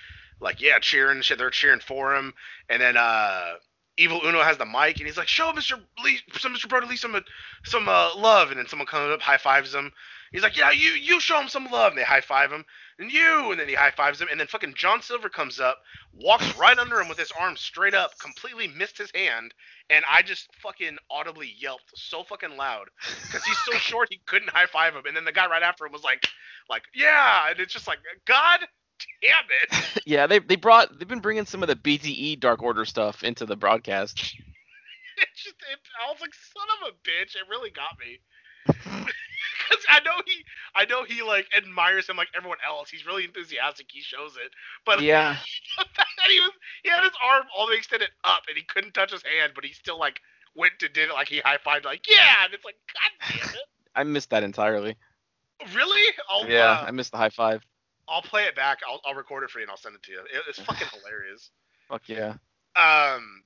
like 0.41 0.63
yeah, 0.63 0.79
cheering 0.79 1.21
shit. 1.21 1.37
They're 1.37 1.51
cheering 1.51 1.81
for 1.81 2.17
him, 2.17 2.33
and 2.71 2.81
then 2.81 2.97
uh, 2.97 3.57
Evil 4.01 4.21
Uno 4.25 4.43
has 4.43 4.57
the 4.57 4.67
mic 4.67 4.99
and 4.99 5.07
he's 5.07 5.19
like, 5.19 5.29
"Show 5.29 5.53
Mr. 5.53 5.79
Lee, 6.03 6.21
some 6.39 6.55
Mr. 6.55 6.69
Brodie 6.69 6.87
Lee 6.87 6.97
some 6.97 7.15
uh, 7.15 7.21
some 7.65 7.89
uh, 7.89 8.15
love," 8.17 8.51
and 8.51 8.59
then 8.59 8.67
someone 8.67 8.87
comes 8.87 9.13
up, 9.13 9.21
high 9.21 9.37
fives 9.37 9.75
him. 9.75 9.93
He's 10.33 10.43
like, 10.43 10.57
"Yeah, 10.57 10.71
you 10.71 10.91
you 10.93 11.21
show 11.21 11.41
him 11.41 11.49
some 11.49 11.67
love," 11.71 11.93
and 11.93 11.99
they 11.99 12.05
high 12.05 12.21
five 12.21 12.51
him, 12.51 12.65
and 12.99 13.13
you, 13.13 13.51
and 13.51 13.61
then 13.61 13.69
he 13.69 13.75
high 13.75 13.91
fives 13.91 14.21
him, 14.21 14.29
and 14.31 14.41
then 14.41 14.47
fucking 14.47 14.75
John 14.75 15.03
Silver 15.03 15.29
comes 15.29 15.61
up, 15.61 15.79
walks 16.15 16.57
right 16.57 16.79
under 16.79 17.01
him 17.01 17.09
with 17.09 17.19
his 17.19 17.33
arm 17.33 17.57
straight 17.57 17.95
up, 17.95 18.19
completely 18.19 18.69
missed 18.69 18.97
his 18.97 19.11
hand, 19.15 19.53
and 19.91 20.05
I 20.09 20.23
just 20.23 20.49
fucking 20.63 20.97
audibly 21.11 21.53
yelped 21.59 21.93
so 21.95 22.23
fucking 22.23 22.57
loud 22.57 22.89
because 23.23 23.45
he's 23.45 23.59
so 23.59 23.73
short 23.79 24.09
he 24.11 24.21
couldn't 24.27 24.51
high 24.51 24.67
five 24.67 24.95
him, 24.95 25.05
and 25.07 25.17
then 25.17 25.25
the 25.25 25.33
guy 25.33 25.47
right 25.49 25.63
after 25.63 25.85
him 25.85 25.93
was 25.93 26.05
like, 26.05 26.27
like 26.69 26.85
yeah, 26.95 27.51
and 27.51 27.61
it's 27.61 27.73
just 27.73 27.89
like, 27.89 27.99
God 28.25 28.61
damn 29.23 29.45
it. 29.63 30.03
Yeah, 30.07 30.27
they 30.27 30.39
they 30.39 30.57
brought 30.57 30.99
they've 30.99 31.07
been 31.07 31.21
bringing 31.21 31.47
some 31.47 31.63
of 31.63 31.69
the 31.69 31.77
BTE 31.77 32.41
Dark 32.41 32.63
Order 32.63 32.85
stuff 32.85 33.23
into 33.23 33.47
the 33.47 33.57
broadcast. 33.57 34.37
It's 35.21 35.45
just, 35.45 35.57
it, 35.71 35.79
I 36.01 36.11
was 36.11 36.19
like, 36.23 36.33
son 36.33 36.65
of 36.81 36.89
a 36.89 36.97
bitch, 37.05 37.37
it 37.37 37.45
really 37.51 37.71
got 37.71 37.93
me. 38.01 38.21
Because 39.69 39.85
I 39.89 40.01
know 40.01 40.21
he, 40.27 40.45
I 40.75 40.85
know 40.87 41.05
he 41.05 41.23
like 41.23 41.47
admires 41.57 42.09
him 42.09 42.17
like 42.17 42.29
everyone 42.37 42.59
else. 42.67 42.91
He's 42.91 43.07
really 43.07 43.25
enthusiastic. 43.25 43.87
He 43.91 44.01
shows 44.01 44.37
it, 44.37 44.51
but 44.85 45.01
yeah, 45.01 45.37
the 45.79 45.85
fact 45.95 46.11
that 46.19 46.31
he 46.31 46.41
was, 46.41 46.51
he 46.83 46.91
had 46.91 47.03
his 47.03 47.13
arm 47.25 47.45
all 47.57 47.67
the 47.67 47.73
way 47.73 47.77
extended 47.77 48.09
up 48.25 48.43
and 48.49 48.57
he 48.57 48.65
couldn't 48.65 48.95
touch 48.95 49.13
his 49.13 49.23
hand, 49.23 49.53
but 49.55 49.65
he 49.65 49.73
still 49.73 49.99
like 49.99 50.21
went 50.57 50.73
to 50.81 50.89
did 50.89 51.11
it 51.11 51.13
like 51.13 51.29
he 51.29 51.39
high 51.39 51.59
fived 51.59 51.85
like 51.85 52.09
yeah, 52.11 52.45
and 52.45 52.55
it's 52.55 52.65
like 52.65 52.77
God 52.93 53.29
damn 53.31 53.55
it, 53.55 53.67
I 53.95 54.03
missed 54.05 54.31
that 54.31 54.43
entirely. 54.43 54.97
really? 55.75 56.13
I'll, 56.29 56.49
Yeah, 56.49 56.85
I 56.87 56.91
missed 56.91 57.13
the 57.13 57.19
high 57.19 57.31
five. 57.31 57.65
I'll 58.11 58.23
play 58.23 58.45
it 58.45 58.57
back. 58.57 58.81
I'll, 58.89 59.01
I'll 59.05 59.15
record 59.15 59.45
it 59.45 59.51
for 59.51 59.61
you 59.61 59.65
and 59.65 59.71
I'll 59.71 59.77
send 59.77 59.95
it 59.95 60.03
to 60.03 60.13
you. 60.13 60.21
It, 60.21 60.43
it's 60.49 60.59
fucking 60.59 60.89
hilarious. 61.05 61.51
Fuck 61.89 62.09
yeah. 62.09 62.35
Um, 62.77 63.43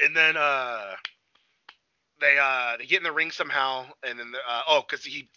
and 0.00 0.16
then 0.16 0.36
uh, 0.36 0.94
they 2.20 2.38
uh 2.40 2.76
they 2.78 2.86
get 2.86 2.98
in 2.98 3.02
the 3.02 3.12
ring 3.12 3.30
somehow, 3.30 3.84
and 4.02 4.18
then 4.18 4.32
uh, 4.48 4.60
oh, 4.68 4.82
because 4.88 5.04
he 5.04 5.28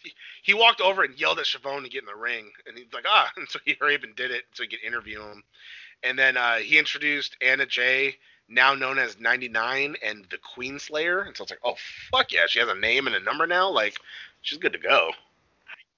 he 0.44 0.54
walked 0.54 0.80
over 0.80 1.04
and 1.04 1.20
yelled 1.20 1.40
at 1.40 1.46
Schiavone 1.46 1.84
to 1.84 1.90
get 1.90 2.04
in 2.04 2.08
the 2.08 2.16
ring, 2.16 2.52
and 2.66 2.78
he's 2.78 2.94
like 2.94 3.06
ah, 3.08 3.30
and 3.38 3.50
so 3.50 3.60
he 3.66 3.76
hurried 3.80 4.00
up 4.00 4.04
and 4.04 4.16
did 4.16 4.32
it 4.32 4.44
so 4.54 4.64
he 4.64 4.70
could 4.70 4.84
interview 4.84 5.22
him, 5.22 5.44
and 6.04 6.18
then 6.18 6.38
uh, 6.38 6.56
he 6.56 6.80
introduced 6.80 7.36
Anna 7.42 7.66
Jay, 7.66 8.16
now 8.48 8.74
known 8.74 9.00
as 9.00 9.20
99, 9.20 9.96
and 10.04 10.26
the 10.30 10.38
Queen 10.38 10.80
Slayer, 10.80 11.22
and 11.22 11.36
so 11.36 11.44
it's 11.44 11.52
like 11.52 11.60
oh 11.64 11.76
fuck 12.12 12.32
yeah, 12.32 12.46
she 12.48 12.60
has 12.60 12.70
a 12.70 12.76
name 12.76 13.08
and 13.08 13.16
a 13.16 13.20
number 13.20 13.46
now, 13.48 13.70
like 13.70 13.96
she's 14.42 14.60
good 14.60 14.74
to 14.74 14.80
go. 14.80 15.12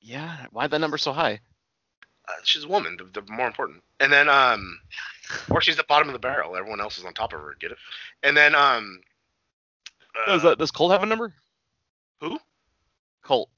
Yeah, 0.02 0.46
why'd 0.52 0.72
that 0.72 0.80
number 0.80 0.98
so 0.98 1.12
high? 1.12 1.42
Uh, 2.28 2.34
she's 2.44 2.64
a 2.66 2.68
woman, 2.68 2.98
the, 2.98 3.22
the 3.22 3.32
more 3.32 3.48
important. 3.48 3.84
And 4.00 4.12
then 4.12 4.30
um, 4.30 4.80
or 5.50 5.62
she's 5.62 5.76
at 5.76 5.78
the 5.78 5.88
bottom 5.88 6.10
of 6.10 6.14
the 6.14 6.20
barrel. 6.20 6.56
Everyone 6.56 6.82
else 6.82 6.98
is 6.98 7.06
on 7.06 7.14
top 7.14 7.34
of 7.34 7.40
her. 7.40 7.56
Get 7.60 7.72
it? 7.72 7.78
And 8.24 8.36
then 8.36 8.56
um. 8.56 9.02
does 10.26 10.44
uh, 10.44 10.50
that 10.50 10.60
does 10.60 10.72
Colt 10.72 10.92
have 10.92 11.04
a 11.04 11.06
number? 11.06 11.34
Who? 12.22 12.40
Colt. 13.24 13.50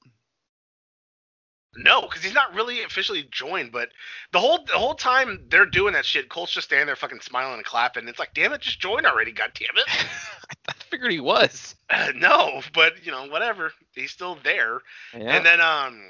No, 1.76 2.02
because 2.02 2.24
he's 2.24 2.34
not 2.34 2.54
really 2.54 2.84
officially 2.84 3.28
joined. 3.32 3.72
But 3.72 3.90
the 4.32 4.40
whole 4.40 4.64
the 4.66 4.78
whole 4.78 4.96
time 4.96 5.46
they're 5.50 5.66
doing 5.66 5.94
that 5.94 6.06
shit, 6.06 6.30
Colt's 6.30 6.52
just 6.52 6.68
standing 6.68 6.88
there 6.88 6.96
fucking 6.96 7.22
smiling 7.22 7.56
and 7.56 7.66
clapping. 7.66 8.08
It's 8.08 8.20
like, 8.20 8.34
damn 8.34 8.54
it, 8.54 8.62
just 8.62 8.80
join 8.80 9.06
already, 9.06 9.32
god 9.32 9.52
damn 9.54 9.78
it. 9.78 9.88
I 10.68 10.74
figured 10.90 11.12
he 11.12 11.20
was. 11.20 11.76
Uh, 11.90 12.12
no, 12.16 12.62
but 12.74 13.06
you 13.06 13.12
know, 13.12 13.28
whatever. 13.28 13.72
He's 13.94 14.12
still 14.12 14.38
there. 14.44 14.80
Yeah. 15.14 15.36
And 15.36 15.46
then 15.46 15.62
um, 15.62 16.02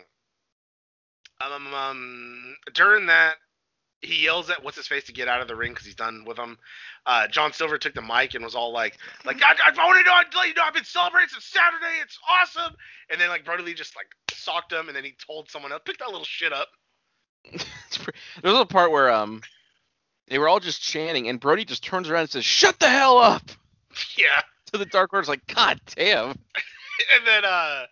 um, 1.42 1.74
um, 1.74 2.56
during 2.74 3.08
that, 3.08 3.36
he 4.02 4.24
yells 4.24 4.50
at 4.50 4.64
what's 4.64 4.78
his 4.78 4.88
face 4.88 5.04
to 5.06 5.14
get 5.14 5.28
out 5.28 5.42
of 5.42 5.48
the 5.48 5.56
ring 5.56 5.72
because 5.72 5.86
he's 5.86 5.96
done 5.96 6.24
with 6.26 6.38
him. 6.38 6.58
Uh, 7.06 7.28
John 7.28 7.52
Silver 7.52 7.78
took 7.78 7.94
the 7.94 8.02
mic 8.02 8.34
and 8.34 8.44
was 8.44 8.56
all 8.56 8.72
like, 8.72 8.98
like 9.26 9.42
I, 9.44 9.54
I 9.66 9.72
want 9.86 10.06
to 10.06 10.38
let 10.38 10.48
you 10.48 10.54
know 10.54 10.64
I've 10.64 10.74
been 10.74 10.86
celebrating 10.86 11.30
since 11.30 11.46
Saturday. 11.46 12.00
It's 12.02 12.18
awesome. 12.30 12.76
And 13.10 13.20
then 13.20 13.30
like 13.30 13.44
Brodie 13.44 13.64
Lee 13.64 13.74
just 13.74 13.96
like 13.96 14.08
socked 14.32 14.72
him, 14.72 14.88
and 14.88 14.96
then 14.96 15.04
he 15.04 15.16
told 15.26 15.50
someone 15.50 15.72
else, 15.72 15.82
pick 15.86 15.98
that 15.98 16.08
little 16.10 16.24
shit 16.24 16.54
up. 16.54 16.68
It's 17.88 17.98
pre- 17.98 18.14
there 18.44 18.54
a 18.54 18.66
part 18.68 18.92
where 18.92 19.10
um 19.10 19.42
they 20.28 20.38
were 20.38 20.48
all 20.48 20.60
just 20.60 20.80
chanting 20.80 21.28
and 21.28 21.40
Brodie 21.40 21.66
just 21.66 21.84
turns 21.84 22.08
around 22.08 22.22
and 22.22 22.30
says, 22.30 22.46
"Shut 22.46 22.80
the 22.80 22.90
hell 22.90 23.18
up!" 23.18 23.44
Yeah. 24.16 24.42
To 24.72 24.78
the 24.78 24.86
Dark 24.86 25.12
Order's 25.12 25.28
like, 25.28 25.48
"God 25.48 25.82
damn!" 25.96 26.30
and 27.16 27.26
then 27.26 27.44
uh, 27.44 27.86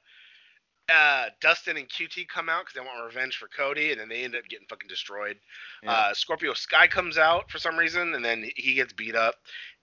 uh, 0.93 1.25
Dustin 1.41 1.77
and 1.77 1.87
QT 1.89 2.27
come 2.27 2.49
out 2.49 2.61
because 2.65 2.73
they 2.75 2.79
want 2.79 3.03
revenge 3.05 3.37
for 3.37 3.47
Cody, 3.47 3.91
and 3.91 3.99
then 3.99 4.09
they 4.09 4.23
end 4.23 4.35
up 4.35 4.47
getting 4.49 4.67
fucking 4.67 4.87
destroyed. 4.87 5.37
Yeah. 5.83 5.91
Uh, 5.91 6.13
Scorpio 6.13 6.53
Sky 6.53 6.87
comes 6.87 7.17
out 7.17 7.51
for 7.51 7.59
some 7.59 7.77
reason, 7.77 8.13
and 8.15 8.23
then 8.23 8.49
he 8.55 8.75
gets 8.75 8.93
beat 8.93 9.15
up. 9.15 9.35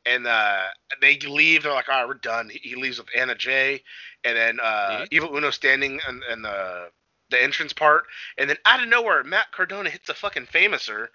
And 0.06 0.26
uh, 0.26 0.64
they 1.00 1.18
leave. 1.18 1.62
They're 1.62 1.72
like, 1.72 1.88
"All 1.88 1.98
right, 1.98 2.06
we're 2.06 2.14
done." 2.14 2.50
He, 2.50 2.58
he 2.62 2.74
leaves 2.76 2.98
with 2.98 3.08
Anna 3.16 3.34
Jay, 3.34 3.82
and 4.22 4.36
then 4.36 4.60
uh, 4.60 4.98
Yeah. 5.00 5.04
Evil 5.10 5.34
Uno 5.34 5.50
standing 5.50 5.98
in, 6.08 6.22
in 6.30 6.42
the 6.42 6.90
the 7.30 7.42
entrance 7.42 7.72
part, 7.72 8.04
and 8.36 8.48
then 8.50 8.58
out 8.66 8.82
of 8.82 8.88
nowhere, 8.88 9.24
Matt 9.24 9.50
Cardona 9.52 9.88
hits 9.88 10.10
a 10.10 10.14
fucking 10.14 10.46
famouser, 10.46 11.08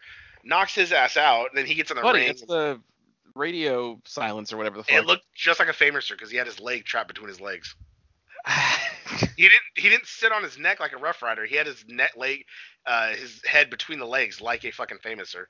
knocks 0.44 0.74
his 0.74 0.92
ass 0.92 1.18
out, 1.18 1.50
and 1.50 1.58
then 1.58 1.68
he 1.68 1.76
gets 1.76 1.92
in 1.92 1.98
the 1.98 2.02
Buddy, 2.02 2.22
ring. 2.22 2.30
it's 2.30 2.42
the 2.42 2.82
radio 3.36 4.02
silence 4.06 4.52
or 4.52 4.58
whatever 4.58 4.78
the 4.78 4.84
fuck. 4.84 4.96
It 4.96 5.06
looked 5.06 5.26
just 5.36 5.60
like 5.60 5.70
a 5.70 5.74
famouser 5.74 6.12
because 6.12 6.32
he 6.32 6.38
had 6.38 6.48
his 6.48 6.60
leg 6.60 6.84
trapped 6.84 7.10
between 7.10 7.28
his 7.30 7.40
legs. 7.40 7.76
He 9.36 9.44
didn't. 9.44 9.62
He 9.76 9.90
didn't 9.90 10.06
sit 10.06 10.32
on 10.32 10.44
his 10.44 10.58
neck 10.58 10.80
like 10.80 10.94
a 10.94 10.98
Rough 10.98 11.22
Rider. 11.22 11.46
He 11.46 11.56
had 11.56 11.66
his 11.68 11.84
neck 11.88 12.12
leg, 12.16 12.44
uh, 12.86 13.10
his 13.10 13.42
head 13.46 13.70
between 13.70 14.00
the 14.00 14.06
legs 14.06 14.40
like 14.42 14.64
a 14.66 14.72
fucking 14.72 15.00
famouser. 15.00 15.46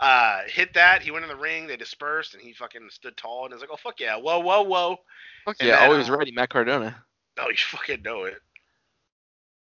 Uh, 0.00 0.42
hit 0.46 0.74
that. 0.74 1.02
He 1.02 1.10
went 1.10 1.24
in 1.24 1.28
the 1.28 1.36
ring. 1.36 1.66
They 1.66 1.76
dispersed, 1.76 2.34
and 2.34 2.42
he 2.42 2.52
fucking 2.52 2.88
stood 2.90 3.16
tall 3.16 3.44
and 3.44 3.52
was 3.52 3.60
like, 3.60 3.70
"Oh 3.72 3.76
fuck 3.76 4.00
yeah! 4.00 4.16
Whoa, 4.16 4.38
whoa, 4.40 4.62
whoa!" 4.62 4.96
Fuck 5.44 5.56
and 5.60 5.68
yeah, 5.68 5.80
then, 5.80 5.90
always 5.90 6.08
uh, 6.08 6.16
ready, 6.16 6.32
Matt 6.32 6.50
Cardona. 6.50 7.04
Oh, 7.38 7.48
you 7.48 7.56
fucking 7.56 8.02
know 8.02 8.24
it. 8.24 8.38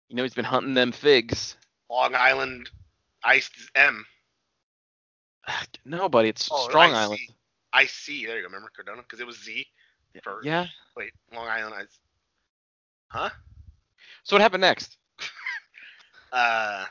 You 0.09 0.15
know 0.15 0.23
he's 0.23 0.33
been 0.33 0.45
hunting 0.45 0.73
them 0.73 0.91
figs. 0.91 1.57
Long 1.89 2.15
Island, 2.15 2.69
iced 3.23 3.53
M. 3.75 4.05
No, 5.85 6.09
buddy, 6.09 6.29
it's 6.29 6.49
Oh, 6.51 6.67
Strong 6.69 6.91
IC. 6.91 6.95
Island. 6.95 7.19
I 7.73 7.85
see. 7.85 8.25
There 8.25 8.35
you 8.37 8.41
go. 8.41 8.47
Remember 8.47 8.69
Cardona? 8.75 9.01
Because 9.01 9.19
it 9.19 9.27
was 9.27 9.41
Z. 9.41 9.65
For, 10.23 10.39
Yeah. 10.43 10.65
Wait, 10.95 11.11
Long 11.33 11.47
Island 11.47 11.75
Ice. 11.75 11.99
Huh? 13.09 13.29
So 14.23 14.35
what 14.35 14.41
happened 14.41 14.61
next? 14.61 14.97
Uh. 16.31 16.85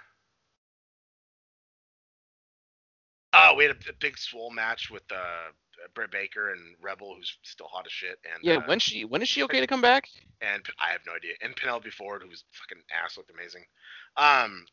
Oh, 3.34 3.54
we 3.56 3.64
had 3.64 3.76
a, 3.76 3.90
a 3.90 3.94
big 4.00 4.16
swole 4.16 4.50
match 4.50 4.90
with 4.90 5.02
uh, 5.12 5.50
Britt 5.94 6.10
Baker 6.10 6.52
and 6.52 6.74
Rebel, 6.80 7.14
who's 7.16 7.36
still 7.42 7.68
hot 7.68 7.84
as 7.86 7.92
shit. 7.92 8.18
And 8.24 8.42
Yeah, 8.42 8.56
uh, 8.56 8.62
when 8.66 8.78
she 8.78 9.04
when 9.04 9.20
is 9.22 9.28
she 9.28 9.42
okay 9.44 9.60
to 9.60 9.66
come 9.66 9.82
back? 9.82 10.08
and 10.40 10.62
I 10.80 10.92
have 10.92 11.00
no 11.06 11.12
idea. 11.14 11.32
And 11.42 11.54
Penelope 11.56 11.90
Ford, 11.90 12.22
who 12.22 12.28
was 12.28 12.44
fucking 12.52 12.82
ass, 13.04 13.16
looked 13.16 13.30
amazing. 13.30 13.64
Um, 14.16 14.64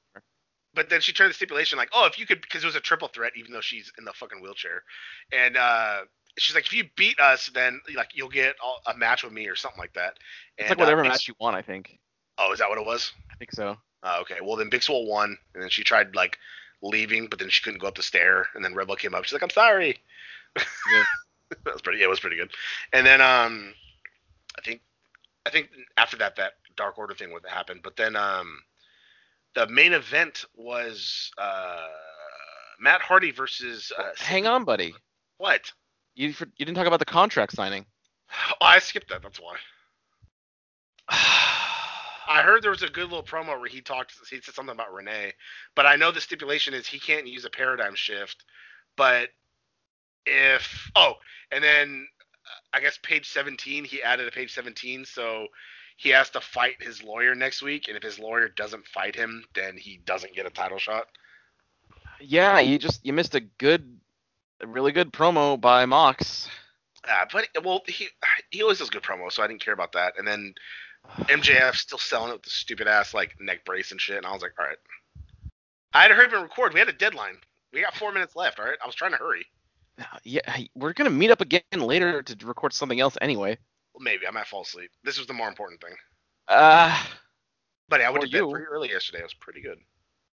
but 0.73 0.89
then 0.89 1.01
she 1.01 1.13
turned 1.13 1.29
the 1.29 1.35
stipulation 1.35 1.77
like, 1.77 1.89
oh, 1.93 2.05
if 2.05 2.17
you 2.17 2.25
could, 2.25 2.41
because 2.41 2.63
it 2.63 2.67
was 2.67 2.75
a 2.75 2.81
triple 2.81 3.07
threat, 3.09 3.33
even 3.37 3.51
though 3.51 3.61
she's 3.61 3.91
in 3.97 4.05
the 4.05 4.13
fucking 4.13 4.41
wheelchair, 4.41 4.83
and 5.31 5.55
uh, 5.57 5.99
she's 6.37 6.55
like, 6.55 6.65
if 6.65 6.73
you 6.73 6.85
beat 6.95 7.19
us, 7.19 7.49
then 7.53 7.79
like 7.95 8.09
you'll 8.13 8.29
get 8.29 8.55
a 8.87 8.97
match 8.97 9.23
with 9.23 9.33
me 9.33 9.47
or 9.47 9.55
something 9.55 9.79
like 9.79 9.93
that. 9.93 10.17
It's 10.57 10.69
And, 10.69 10.79
like 10.79 10.85
whatever 10.87 11.05
uh, 11.05 11.09
match 11.09 11.27
you 11.27 11.35
want, 11.39 11.55
I 11.55 11.61
think. 11.61 11.99
Oh, 12.37 12.51
is 12.53 12.59
that 12.59 12.69
what 12.69 12.77
it 12.79 12.85
was? 12.85 13.11
I 13.31 13.35
think 13.35 13.51
so. 13.51 13.77
Uh, 14.01 14.17
okay, 14.21 14.37
well 14.43 14.55
then 14.57 14.69
Big 14.69 14.83
Swole 14.83 15.07
won, 15.07 15.37
and 15.53 15.63
then 15.63 15.69
she 15.69 15.83
tried 15.83 16.15
like 16.15 16.37
leaving, 16.81 17.27
but 17.27 17.39
then 17.39 17.49
she 17.49 17.61
couldn't 17.63 17.79
go 17.79 17.87
up 17.87 17.95
the 17.95 18.03
stair, 18.03 18.47
and 18.55 18.63
then 18.65 18.73
Rebel 18.73 18.95
came 18.95 19.13
up. 19.13 19.23
She's 19.23 19.33
like, 19.33 19.43
I'm 19.43 19.49
sorry. 19.49 19.97
Yeah. 20.57 21.03
that 21.65 21.73
was 21.73 21.81
pretty. 21.81 21.99
Yeah, 21.99 22.05
it 22.05 22.09
was 22.09 22.19
pretty 22.19 22.35
good. 22.35 22.51
And 22.93 23.05
then 23.05 23.21
um, 23.21 23.73
I 24.57 24.61
think 24.61 24.81
I 25.45 25.49
think 25.49 25.69
after 25.97 26.17
that 26.17 26.35
that 26.37 26.53
Dark 26.75 26.97
Order 26.97 27.13
thing 27.13 27.31
would 27.31 27.45
happen, 27.47 27.79
but 27.83 27.95
then 27.95 28.15
um, 28.15 28.59
the 29.55 29.67
main 29.67 29.93
event 29.93 30.45
was 30.55 31.31
uh 31.37 31.87
Matt 32.79 33.01
Hardy 33.01 33.31
versus 33.31 33.91
uh, 33.97 34.09
Hang 34.17 34.47
on, 34.47 34.63
buddy. 34.63 34.93
what? 35.37 35.71
You 36.15 36.27
you 36.27 36.65
didn't 36.65 36.75
talk 36.75 36.87
about 36.87 36.99
the 36.99 37.05
contract 37.05 37.53
signing. 37.53 37.85
Oh, 38.61 38.65
I 38.65 38.79
skipped 38.79 39.09
that. 39.09 39.21
That's 39.23 39.39
why. 39.39 39.57
I 42.25 42.41
heard 42.41 42.63
there 42.63 42.71
was 42.71 42.83
a 42.83 42.89
good 42.89 43.03
little 43.03 43.23
promo 43.23 43.59
where 43.59 43.67
he 43.67 43.81
talked. 43.81 44.13
He 44.29 44.41
said 44.41 44.55
something 44.55 44.73
about 44.73 44.93
Renee, 44.93 45.33
but 45.75 45.85
I 45.85 45.95
know 45.97 46.11
the 46.11 46.21
stipulation 46.21 46.73
is 46.73 46.87
he 46.87 46.99
can't 46.99 47.27
use 47.27 47.45
a 47.45 47.49
paradigm 47.49 47.95
shift 47.95 48.43
But 48.95 49.29
if 50.25 50.91
oh, 50.95 51.15
and 51.51 51.63
then 51.63 52.07
uh, 52.45 52.77
I 52.77 52.79
guess 52.81 52.97
page 53.03 53.29
17, 53.29 53.85
he 53.85 54.01
added 54.03 54.27
a 54.27 54.31
page 54.31 54.53
17, 54.53 55.05
so 55.05 55.47
he 55.97 56.09
has 56.09 56.29
to 56.31 56.41
fight 56.41 56.81
his 56.81 57.03
lawyer 57.03 57.35
next 57.35 57.61
week, 57.61 57.87
and 57.87 57.97
if 57.97 58.03
his 58.03 58.19
lawyer 58.19 58.49
doesn't 58.49 58.87
fight 58.87 59.15
him, 59.15 59.45
then 59.53 59.77
he 59.77 59.97
doesn't 60.05 60.35
get 60.35 60.45
a 60.45 60.49
title 60.49 60.79
shot. 60.79 61.07
Yeah, 62.21 62.59
you 62.59 62.77
just 62.79 63.05
you 63.05 63.13
missed 63.13 63.35
a 63.35 63.41
good, 63.41 63.99
a 64.63 64.67
really 64.67 64.91
good 64.91 65.11
promo 65.11 65.59
by 65.59 65.85
Mox. 65.85 66.47
Uh, 67.07 67.25
but 67.31 67.47
well, 67.63 67.81
he 67.87 68.07
he 68.49 68.61
always 68.61 68.79
does 68.79 68.89
good 68.89 69.03
promo, 69.03 69.31
so 69.31 69.43
I 69.43 69.47
didn't 69.47 69.61
care 69.63 69.73
about 69.73 69.91
that. 69.93 70.13
And 70.17 70.27
then 70.27 70.53
MJF 71.27 71.75
still 71.75 71.97
selling 71.97 72.29
it 72.29 72.33
with 72.33 72.43
the 72.43 72.49
stupid 72.49 72.87
ass 72.87 73.13
like 73.13 73.35
neck 73.39 73.65
brace 73.65 73.91
and 73.91 73.99
shit, 73.99 74.17
and 74.17 74.25
I 74.25 74.31
was 74.31 74.41
like, 74.41 74.53
all 74.59 74.65
right. 74.65 74.77
I 75.93 76.01
had 76.03 76.07
to 76.07 76.15
hurry 76.15 76.25
up 76.27 76.33
and 76.33 76.41
record. 76.43 76.73
We 76.73 76.79
had 76.79 76.89
a 76.89 76.93
deadline. 76.93 77.35
We 77.71 77.81
got 77.81 77.95
four 77.95 78.11
minutes 78.11 78.35
left. 78.35 78.59
All 78.59 78.65
right, 78.65 78.77
I 78.81 78.85
was 78.87 78.95
trying 78.95 79.11
to 79.11 79.17
hurry. 79.17 79.45
Yeah, 80.23 80.41
we're 80.75 80.93
gonna 80.93 81.11
meet 81.11 81.29
up 81.29 81.41
again 81.41 81.61
later 81.75 82.23
to 82.23 82.45
record 82.47 82.73
something 82.73 82.99
else 82.99 83.15
anyway. 83.21 83.57
Well, 83.93 84.01
maybe 84.03 84.25
I 84.25 84.31
might 84.31 84.47
fall 84.47 84.63
asleep. 84.63 84.89
This 85.03 85.19
was 85.19 85.27
the 85.27 85.33
more 85.33 85.47
important 85.47 85.81
thing. 85.81 85.93
Uh, 86.47 86.97
But 87.89 88.01
I 88.01 88.09
went 88.09 88.23
to 88.23 88.31
bed 88.31 88.49
pretty 88.49 88.65
early 88.65 88.89
yesterday. 88.89 89.19
It 89.19 89.23
was 89.23 89.35
pretty 89.35 89.61
good. 89.61 89.77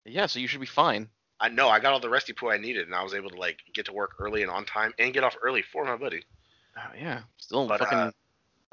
yeah, 0.05 0.27
so 0.27 0.39
you 0.39 0.47
should 0.47 0.61
be 0.61 0.65
fine. 0.65 1.09
I 1.41 1.49
know 1.49 1.69
I 1.69 1.79
got 1.79 1.93
all 1.93 1.99
the 1.99 2.09
resty 2.09 2.33
poo 2.33 2.49
I 2.49 2.57
needed, 2.57 2.85
and 2.87 2.95
I 2.95 3.03
was 3.03 3.13
able 3.13 3.29
to 3.29 3.37
like 3.37 3.59
get 3.73 3.85
to 3.85 3.93
work 3.93 4.15
early 4.19 4.41
and 4.41 4.51
on 4.51 4.65
time, 4.65 4.93
and 4.99 5.13
get 5.13 5.23
off 5.23 5.35
early 5.41 5.61
for 5.61 5.85
my 5.85 5.95
buddy. 5.95 6.23
Uh, 6.75 6.89
yeah, 6.99 7.21
still 7.37 7.67
But, 7.67 7.79
fucking 7.79 7.97
uh, 7.97 8.11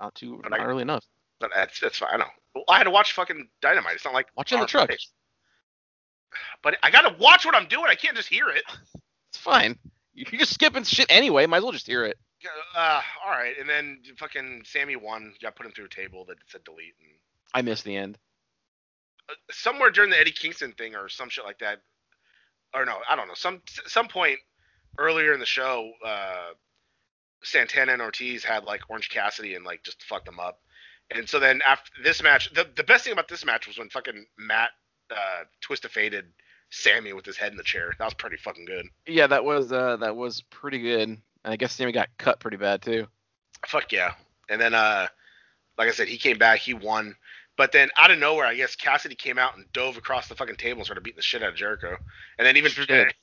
not 0.00 0.14
too 0.14 0.40
not 0.48 0.60
I- 0.60 0.64
early 0.64 0.82
enough. 0.82 1.04
But 1.38 1.50
that's 1.54 1.78
that's 1.80 1.98
fine. 1.98 2.10
I 2.14 2.16
know. 2.16 2.24
Well, 2.54 2.64
I 2.68 2.78
had 2.78 2.84
to 2.84 2.90
watch 2.90 3.12
fucking 3.12 3.48
Dynamite. 3.60 3.94
It's 3.96 4.04
not 4.04 4.14
like 4.14 4.28
watching 4.36 4.58
the 4.60 4.66
truck. 4.66 4.90
But 6.62 6.76
I 6.82 6.90
gotta 6.90 7.14
watch 7.18 7.44
what 7.44 7.54
I'm 7.54 7.66
doing. 7.68 7.86
I 7.88 7.94
can't 7.94 8.16
just 8.16 8.28
hear 8.28 8.48
it. 8.50 8.64
It's 9.30 9.42
fine. 9.42 9.76
You're 10.14 10.40
just 10.40 10.54
skipping 10.54 10.84
shit 10.84 11.06
anyway. 11.10 11.44
Might 11.46 11.58
as 11.58 11.62
well 11.64 11.72
just 11.72 11.86
hear 11.86 12.04
it. 12.06 12.16
Uh, 12.74 13.02
all 13.24 13.30
right, 13.32 13.54
and 13.58 13.68
then 13.68 13.98
fucking 14.16 14.62
Sammy 14.64 14.96
won. 14.96 15.34
Got 15.42 15.56
put 15.56 15.66
him 15.66 15.72
through 15.72 15.86
a 15.86 15.88
table 15.90 16.24
that 16.28 16.38
said 16.46 16.62
delete, 16.64 16.94
and 17.00 17.10
I 17.52 17.60
missed 17.60 17.84
the 17.84 17.94
end. 17.96 18.16
uh, 19.28 19.34
somewhere 19.50 19.90
during 19.90 20.08
the 20.10 20.18
Eddie 20.18 20.30
Kingston 20.30 20.72
thing 20.72 20.94
or 20.94 21.08
some 21.10 21.28
shit 21.28 21.44
like 21.44 21.58
that, 21.58 21.80
or 22.74 22.84
no, 22.84 22.98
I 23.08 23.16
don't 23.16 23.28
know. 23.28 23.34
Some 23.34 23.62
some 23.86 24.08
point 24.08 24.38
earlier 24.98 25.32
in 25.32 25.40
the 25.40 25.46
show, 25.46 25.92
uh, 26.04 26.50
Santana 27.42 27.92
and 27.92 28.02
Ortiz 28.02 28.44
had 28.44 28.64
like 28.64 28.82
Orange 28.88 29.10
Cassidy 29.10 29.54
and 29.54 29.64
like 29.64 29.82
just 29.82 30.02
fucked 30.02 30.26
them 30.26 30.40
up. 30.40 30.60
And 31.10 31.28
so 31.28 31.38
then 31.38 31.60
after 31.66 31.90
this 32.02 32.22
match, 32.22 32.52
the 32.52 32.68
the 32.76 32.84
best 32.84 33.04
thing 33.04 33.12
about 33.12 33.28
this 33.28 33.44
match 33.44 33.66
was 33.66 33.78
when 33.78 33.88
fucking 33.90 34.26
Matt 34.38 34.70
uh, 35.10 35.44
twisted 35.60 35.90
faded 35.90 36.26
Sammy 36.70 37.12
with 37.12 37.24
his 37.24 37.36
head 37.36 37.52
in 37.52 37.56
the 37.56 37.62
chair. 37.62 37.94
That 37.98 38.04
was 38.04 38.14
pretty 38.14 38.36
fucking 38.36 38.64
good. 38.64 38.86
Yeah, 39.06 39.26
that 39.28 39.44
was 39.44 39.72
uh 39.72 39.96
that 39.98 40.16
was 40.16 40.42
pretty 40.50 40.80
good. 40.80 41.08
And 41.08 41.20
I 41.44 41.56
guess 41.56 41.72
Sammy 41.72 41.92
got 41.92 42.08
cut 42.18 42.40
pretty 42.40 42.56
bad 42.56 42.82
too. 42.82 43.06
Fuck 43.66 43.92
yeah. 43.92 44.14
And 44.48 44.60
then 44.60 44.74
uh 44.74 45.06
like 45.78 45.88
I 45.88 45.92
said, 45.92 46.08
he 46.08 46.16
came 46.16 46.38
back, 46.38 46.58
he 46.58 46.74
won. 46.74 47.16
But 47.56 47.72
then 47.72 47.88
out 47.96 48.10
of 48.10 48.18
nowhere, 48.18 48.46
I 48.46 48.54
guess 48.54 48.76
Cassidy 48.76 49.14
came 49.14 49.38
out 49.38 49.56
and 49.56 49.70
dove 49.72 49.96
across 49.96 50.28
the 50.28 50.34
fucking 50.34 50.56
table 50.56 50.80
and 50.80 50.86
started 50.86 51.04
beating 51.04 51.16
the 51.16 51.22
shit 51.22 51.42
out 51.42 51.50
of 51.50 51.56
Jericho. 51.56 51.96
And 52.38 52.46
then 52.46 52.56
even 52.56 52.70
did. 52.86 53.14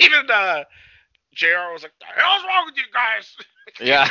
even 0.00 0.30
uh 0.30 0.64
JR 1.34 1.72
was 1.72 1.82
like, 1.82 1.92
The 2.00 2.06
hell's 2.06 2.42
wrong 2.44 2.66
with 2.66 2.76
you 2.76 2.84
guys? 2.92 3.36
Yeah. 3.80 4.08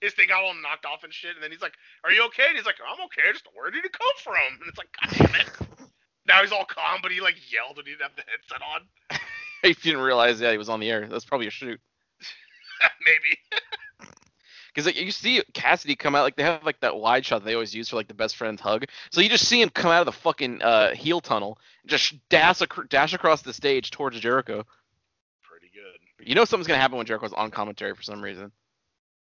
His 0.00 0.14
thing 0.14 0.28
got 0.28 0.44
all 0.44 0.54
knocked 0.62 0.86
off 0.86 1.02
and 1.02 1.12
shit, 1.12 1.34
and 1.34 1.42
then 1.42 1.50
he's 1.50 1.60
like, 1.60 1.74
Are 2.04 2.12
you 2.12 2.24
okay? 2.26 2.44
And 2.48 2.56
he's 2.56 2.66
like, 2.66 2.76
I'm 2.86 3.04
okay, 3.06 3.22
just 3.32 3.46
where 3.52 3.70
did 3.70 3.84
it 3.84 3.92
come 3.92 4.16
from? 4.22 4.60
And 4.60 4.68
it's 4.68 4.78
like, 4.78 4.88
God 5.00 5.10
damn 5.16 5.40
it. 5.40 5.88
now 6.26 6.40
he's 6.40 6.52
all 6.52 6.64
calm, 6.64 7.00
but 7.02 7.10
he 7.10 7.20
like 7.20 7.34
yelled 7.52 7.78
and 7.78 7.86
he 7.86 7.94
didn't 7.94 8.02
have 8.02 8.16
the 8.16 8.22
headset 8.30 8.62
on. 8.62 9.18
you 9.64 9.74
didn't 9.74 10.00
realize, 10.00 10.40
yeah, 10.40 10.52
he 10.52 10.58
was 10.58 10.68
on 10.68 10.78
the 10.78 10.88
air. 10.90 11.08
That's 11.08 11.24
probably 11.24 11.48
a 11.48 11.50
shoot. 11.50 11.80
Maybe. 13.06 13.38
Because 14.72 14.86
like, 14.86 15.00
you 15.00 15.10
see 15.10 15.42
Cassidy 15.52 15.96
come 15.96 16.14
out, 16.14 16.22
like 16.22 16.36
they 16.36 16.42
have 16.42 16.64
like 16.64 16.80
that 16.80 16.96
wide 16.96 17.26
shot 17.26 17.44
they 17.44 17.54
always 17.54 17.74
use 17.74 17.90
for 17.90 17.96
like 17.96 18.08
the 18.08 18.14
best 18.14 18.36
friends 18.36 18.60
hug. 18.60 18.86
So 19.10 19.20
you 19.20 19.28
just 19.28 19.46
see 19.46 19.60
him 19.60 19.68
come 19.68 19.90
out 19.90 20.00
of 20.00 20.06
the 20.06 20.12
fucking 20.12 20.62
uh, 20.62 20.94
heel 20.94 21.20
tunnel, 21.20 21.58
and 21.82 21.90
just 21.90 22.14
dash 22.30 22.62
ac- 22.62 22.88
dash 22.88 23.12
across 23.12 23.42
the 23.42 23.52
stage 23.52 23.90
towards 23.90 24.18
Jericho. 24.18 24.64
Pretty 25.42 25.70
good. 25.74 26.26
You 26.26 26.34
know 26.34 26.44
something's 26.44 26.68
gonna 26.68 26.80
happen 26.80 26.96
when 26.96 27.06
Jericho's 27.06 27.34
on 27.34 27.50
commentary 27.50 27.94
for 27.94 28.02
some 28.02 28.22
reason. 28.22 28.50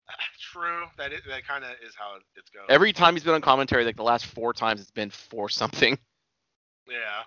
True. 0.39 0.85
That 0.97 1.11
is, 1.11 1.21
that 1.27 1.45
kind 1.45 1.65
of 1.65 1.71
is 1.85 1.93
how 1.97 2.15
it's 2.35 2.49
going. 2.49 2.67
Every 2.69 2.93
time 2.93 3.15
he's 3.15 3.23
been 3.23 3.33
on 3.33 3.41
commentary, 3.41 3.83
like 3.83 3.97
the 3.97 4.03
last 4.03 4.27
four 4.27 4.53
times, 4.53 4.79
it's 4.79 4.91
been 4.91 5.09
for 5.09 5.49
something. 5.49 5.97
yeah. 6.89 7.23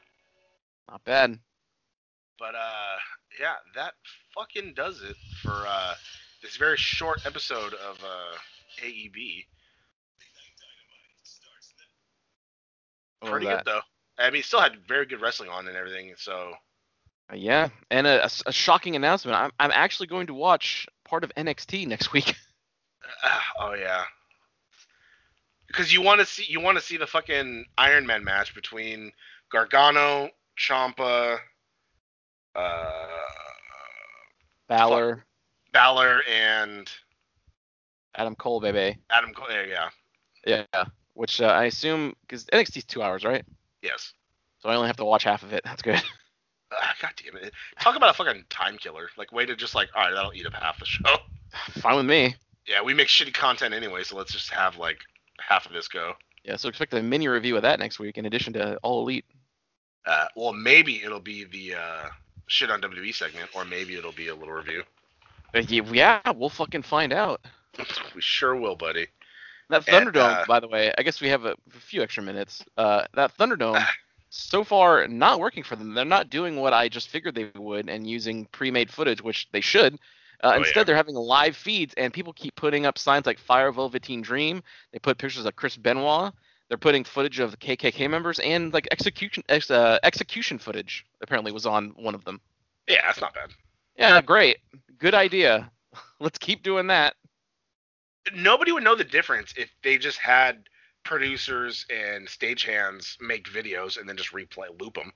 Not 0.89 1.05
bad. 1.05 1.39
But 2.39 2.55
uh, 2.55 2.97
yeah, 3.39 3.55
that 3.75 3.93
fucking 4.35 4.73
does 4.75 5.03
it 5.03 5.17
for 5.43 5.65
uh 5.67 5.95
this 6.45 6.57
very 6.57 6.77
short 6.77 7.25
episode 7.25 7.73
of 7.73 7.99
uh 8.05 8.37
AEB. 8.85 9.47
Pretty 13.25 13.47
good 13.47 13.63
though. 13.65 13.81
I 14.19 14.31
mean, 14.31 14.43
still 14.43 14.61
had 14.61 14.87
very 14.87 15.07
good 15.07 15.23
wrestling 15.23 15.49
on 15.49 15.67
and 15.67 15.77
everything. 15.77 16.13
So 16.19 16.53
Uh, 17.33 17.37
Yeah, 17.37 17.71
and 17.91 18.07
a 18.07 18.29
shocking 18.29 18.95
announcement. 18.95 19.39
I'm 19.39 19.51
I'm 19.59 19.71
actually 19.73 20.07
going 20.07 20.27
to 20.27 20.35
watch 20.35 20.87
part 21.05 21.25
of 21.25 21.33
NXT 21.35 21.87
next 21.87 22.13
week. 22.13 22.37
uh, 23.25 23.41
oh 23.61 23.73
yeah. 23.73 24.05
Because 25.67 25.93
you 25.93 26.03
want 26.03 26.21
to 26.21 26.27
see 26.27 26.45
you 26.47 26.61
want 26.61 26.77
to 26.77 26.85
see 26.85 26.99
the 26.99 27.07
fucking 27.07 27.65
Iron 27.79 28.07
Man 28.07 28.23
match 28.23 28.55
between 28.55 29.13
Gargano, 29.51 30.29
Ciampa, 30.59 31.39
uh, 32.55 33.07
Balor, 34.69 35.25
Balor, 35.75 36.23
and 36.33 36.91
Adam 38.17 38.35
Cole, 38.37 38.61
baby. 38.61 38.97
Adam 39.11 39.35
Cole. 39.35 39.49
Yeah, 39.51 39.89
yeah, 40.47 40.65
Yeah, 40.73 40.85
which 41.13 41.43
uh, 41.43 41.47
I 41.47 41.65
assume 41.65 42.15
because 42.23 42.47
NXT's 42.47 42.85
two 42.85 43.03
hours, 43.03 43.25
right? 43.25 43.45
yes. 43.83 44.15
So 44.61 44.71
I 44.71 44.77
only 44.77 44.87
have 44.87 44.97
to 44.97 45.05
watch 45.05 45.25
half 45.25 45.43
of 45.43 45.53
it. 45.53 45.61
That's 45.67 45.83
good. 45.83 46.01
Ah, 46.73 46.95
God 47.03 47.11
damn 47.23 47.37
it! 47.37 47.53
Talk 47.81 47.97
about 47.97 48.11
a 48.11 48.15
fucking 48.15 48.45
time 48.49 48.79
killer. 48.79 49.09
Like 49.19 49.31
way 49.31 49.45
to 49.45 49.55
just 49.55 49.75
like, 49.75 49.91
all 49.95 50.03
right, 50.03 50.15
that'll 50.15 50.33
eat 50.33 50.47
up 50.47 50.55
half 50.55 50.79
the 50.81 50.87
show. 50.87 51.17
Fine 51.81 51.97
with 51.97 52.07
me. 52.07 52.35
Yeah, 52.67 52.81
we 52.83 52.95
make 52.95 53.09
shitty 53.09 53.35
content 53.35 53.75
anyway, 53.75 54.03
so 54.05 54.17
let's 54.17 54.33
just 54.33 54.51
have 54.51 54.79
like 54.79 54.99
half 55.39 55.67
of 55.67 55.73
this 55.73 55.87
go. 55.87 56.15
Yeah, 56.45 56.57
so 56.57 56.69
expect 56.69 56.95
a 56.95 57.03
mini 57.03 57.29
review 57.29 57.57
of 57.57 57.63
that 57.63 57.79
next 57.79 57.99
week 57.99 58.17
in 58.17 58.25
addition 58.27 58.53
to 58.55 58.77
All 58.83 59.03
Elite. 59.03 59.27
Uh, 60.07 60.27
well, 60.37 60.53
maybe 60.53 61.03
it'll 61.05 61.21
be 61.21 61.45
the 61.45 61.75
uh, 61.75 62.09
shit 62.47 62.71
on 62.71 62.81
WWE 62.81 63.15
segment, 63.15 63.51
or 63.55 63.65
maybe 63.65 63.97
it'll 63.97 64.13
be 64.13 64.29
a 64.29 64.35
little 64.35 64.53
review. 64.55 64.83
Uh, 65.55 65.59
ye- 65.61 65.83
Yeah, 65.93 66.21
we'll 66.35 66.49
fucking 66.49 66.83
find 66.83 67.13
out. 67.13 67.41
we 68.15 68.21
sure 68.21 68.57
will, 68.57 68.77
buddy. 68.77 69.07
That 69.71 69.89
And, 69.89 70.09
Thunderdome, 70.09 70.43
uh, 70.43 70.45
by 70.47 70.61
the 70.61 70.69
way, 70.69 70.93
I 70.99 71.03
guess 71.03 71.21
we 71.21 71.29
have 71.29 71.45
a, 71.45 71.53
a 71.75 71.81
few 71.81 72.03
extra 72.03 72.23
minutes. 72.23 72.63
Uh, 72.77 73.05
that 73.15 73.37
Thunderdome, 73.39 73.83
so 74.31 74.63
far 74.65 75.07
not 75.09 75.41
working 75.41 75.63
for 75.63 75.77
them. 75.77 75.95
They're 75.95 76.05
not 76.05 76.29
doing 76.31 76.57
what 76.57 76.73
I 76.73 76.89
just 76.89 77.09
figured 77.09 77.35
they 77.35 77.51
would 77.57 77.89
and 77.89 78.09
using 78.09 78.47
pre-made 78.53 78.91
footage, 78.91 79.23
which 79.23 79.49
they 79.53 79.61
should. 79.61 79.95
Uh, 80.43 80.53
Oh, 80.55 80.59
instead, 80.59 80.77
yeah. 80.77 80.85
they're 80.85 80.97
having 80.97 81.15
live 81.15 81.57
feeds, 81.57 81.95
and 81.97 82.13
people 82.13 82.33
keep 82.35 82.55
putting 82.57 82.85
up 82.85 82.99
signs 82.99 83.25
like 83.25 83.39
Fire 83.39 83.73
Velveteen 83.73 84.21
Dream. 84.21 84.63
They 84.93 84.99
put 84.99 85.17
pictures 85.17 85.47
of 85.47 85.57
Chris 85.57 85.77
Benoit. 85.77 86.33
They're 86.69 86.77
putting 86.79 87.05
footage 87.05 87.39
of 87.41 87.51
the 87.51 87.57
KKK 87.57 88.09
members 88.11 88.39
and 88.41 88.73
like 88.75 88.87
execution 88.91 89.43
ex, 89.49 89.71
uh, 89.71 89.99
execution 90.03 90.59
footage. 90.59 91.07
Apparently, 91.23 91.53
was 91.53 91.65
on 91.67 91.91
one 91.97 92.15
of 92.15 92.25
them. 92.25 92.41
Yeah, 92.89 93.01
that's 93.07 93.21
not 93.21 93.33
bad. 93.35 93.51
Yeah, 93.97 94.21
great, 94.21 94.59
good 95.05 95.15
idea. 95.15 95.71
Let's 96.21 96.39
keep 96.39 96.63
doing 96.63 96.87
that. 96.87 97.15
Nobody 98.35 98.73
would 98.73 98.83
know 98.83 98.95
the 98.95 99.05
difference 99.05 99.53
if 99.55 99.71
they 99.83 99.99
just 99.99 100.17
had 100.19 100.65
producers 101.05 101.85
and 101.91 102.27
stagehands 102.27 103.21
make 103.21 103.47
videos 103.51 103.99
and 103.99 104.09
then 104.09 104.17
just 104.17 104.33
replay 104.33 104.69
loop 104.81 104.95
them. 104.95 105.13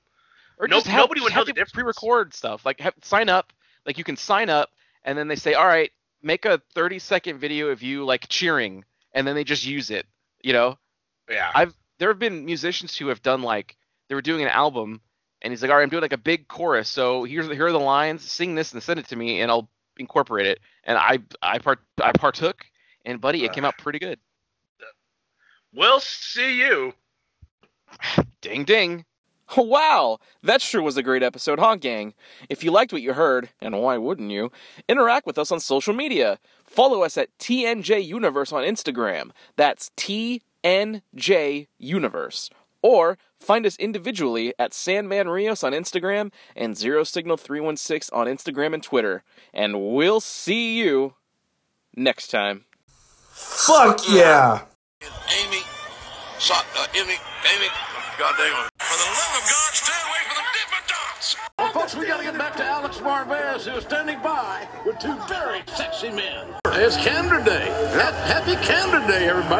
Or 0.59 0.68
No- 0.68 0.77
just 0.77 0.88
have, 0.88 0.98
nobody 0.98 1.22
would 1.22 1.35
know 1.35 1.44
the 1.44 1.55
difference. 1.55 1.72
Pre-record 1.72 2.35
stuff. 2.35 2.66
Like 2.66 2.81
have, 2.81 2.92
sign 3.03 3.31
up. 3.31 3.53
Like 3.87 3.96
you 3.96 4.05
can 4.05 4.18
sign 4.18 4.51
up, 4.51 4.68
and 5.05 5.16
then 5.16 5.29
they 5.29 5.37
say, 5.37 5.55
"All 5.55 5.66
right, 5.66 5.90
make 6.22 6.44
a 6.44 6.61
30-second 6.74 7.38
video 7.38 7.68
of 7.68 7.83
you 7.83 8.05
like 8.05 8.29
cheering," 8.29 8.85
and 9.14 9.27
then 9.27 9.35
they 9.35 9.44
just 9.44 9.64
use 9.64 9.88
it. 9.90 10.05
You 10.42 10.53
know, 10.53 10.79
Yeah. 11.31 11.51
I've 11.55 11.74
there 11.98 12.11
have 12.11 12.18
been 12.18 12.44
musicians 12.44 12.94
who 12.94 13.09
have 13.09 13.22
done 13.22 13.40
like 13.40 13.77
they 14.09 14.14
were 14.14 14.20
doing 14.20 14.42
an 14.42 14.48
album, 14.48 15.01
and 15.40 15.51
he's 15.51 15.62
like, 15.62 15.70
"All 15.70 15.79
right, 15.79 15.83
I'm 15.83 15.88
doing 15.88 16.03
like 16.03 16.12
a 16.12 16.18
big 16.18 16.46
chorus. 16.48 16.90
So 16.90 17.24
here's 17.24 17.46
here 17.46 17.68
are 17.68 17.72
the 17.72 17.79
lines. 17.79 18.31
Sing 18.31 18.55
this 18.55 18.74
and 18.74 18.83
send 18.83 19.01
it 19.01 19.07
to 19.09 19.16
me, 19.16 19.40
and 19.40 19.51
I'll 19.51 19.70
incorporate 19.99 20.47
it." 20.47 20.61
And 20.85 20.99
I 20.99 21.19
I 21.43 21.59
part 21.59 21.81
I 22.03 22.13
partook, 22.13 22.65
and 23.05 23.21
buddy, 23.21 23.45
it 23.45 23.53
came 23.53 23.65
out 23.65 23.79
pretty 23.79 23.99
good. 23.99 24.19
we'll 25.73 26.01
see 26.01 26.59
you. 26.59 26.95
Ding 28.41 28.65
ding. 28.65 29.05
Wow, 29.57 30.19
that 30.43 30.61
sure 30.61 30.83
was 30.83 30.97
a 30.97 31.03
great 31.03 31.23
episode, 31.23 31.59
huh, 31.59 31.77
gang? 31.77 32.15
If 32.51 32.63
you 32.63 32.71
liked 32.71 32.93
what 32.93 33.03
you 33.03 33.15
heard, 33.15 33.49
and 33.61 33.81
why 33.81 33.97
wouldn't 33.97 34.31
you, 34.31 34.53
interact 34.89 35.27
with 35.27 35.39
us 35.39 35.51
on 35.51 35.61
social 35.61 35.95
media. 35.95 36.39
Follow 36.65 37.03
us 37.03 37.17
at 37.17 37.37
TNJ 37.39 38.05
Universe 38.05 38.53
on 38.53 38.63
Instagram. 38.65 39.31
That's 39.57 39.91
TNJ 39.97 41.67
Universe. 41.79 42.51
Or 42.83 43.19
Find 43.40 43.64
us 43.66 43.77
individually 43.77 44.53
at 44.59 44.74
Sandman 44.74 45.29
Rios 45.29 45.62
on 45.62 45.72
Instagram 45.72 46.33
and 46.57 46.77
Zero 46.77 47.05
Signal 47.05 47.37
316 47.37 48.16
on 48.18 48.27
Instagram 48.27 48.74
and 48.74 48.83
Twitter. 48.83 49.22
And 49.55 49.94
we'll 49.94 50.20
see 50.20 50.79
you 50.79 51.14
next 51.94 52.29
time. 52.29 52.64
Fuck 53.31 54.01
yeah! 54.11 54.62
Amy, 55.03 55.62
so, 56.38 56.55
uh, 56.55 56.87
Amy, 56.94 57.14
Amy, 57.14 57.68
God 58.18 58.35
dang 58.37 58.51
it. 58.51 58.70
For 58.83 58.96
the 58.98 59.11
love 59.14 59.35
of 59.38 59.44
God, 59.46 59.72
stay 59.72 59.92
away 59.92 60.22
from 60.27 60.42
the 60.42 60.53
Dippin' 60.59 60.87
Dots. 60.88 61.37
Well, 61.59 61.72
folks, 61.72 61.94
we 61.96 62.07
gotta 62.07 62.24
get 62.24 62.37
back 62.37 62.57
to 62.57 62.64
Alex 62.64 62.98
Marvez, 62.98 63.62
who's 63.70 63.85
standing 63.85 64.20
by 64.22 64.66
with 64.85 64.98
two 64.98 65.16
very 65.29 65.62
sexy 65.77 66.11
men. 66.11 66.48
It's 66.66 66.96
Candor 66.96 67.44
Day. 67.44 67.66
Happy 68.27 68.57
Candor 68.66 69.07
Day, 69.07 69.29
everybody. 69.29 69.55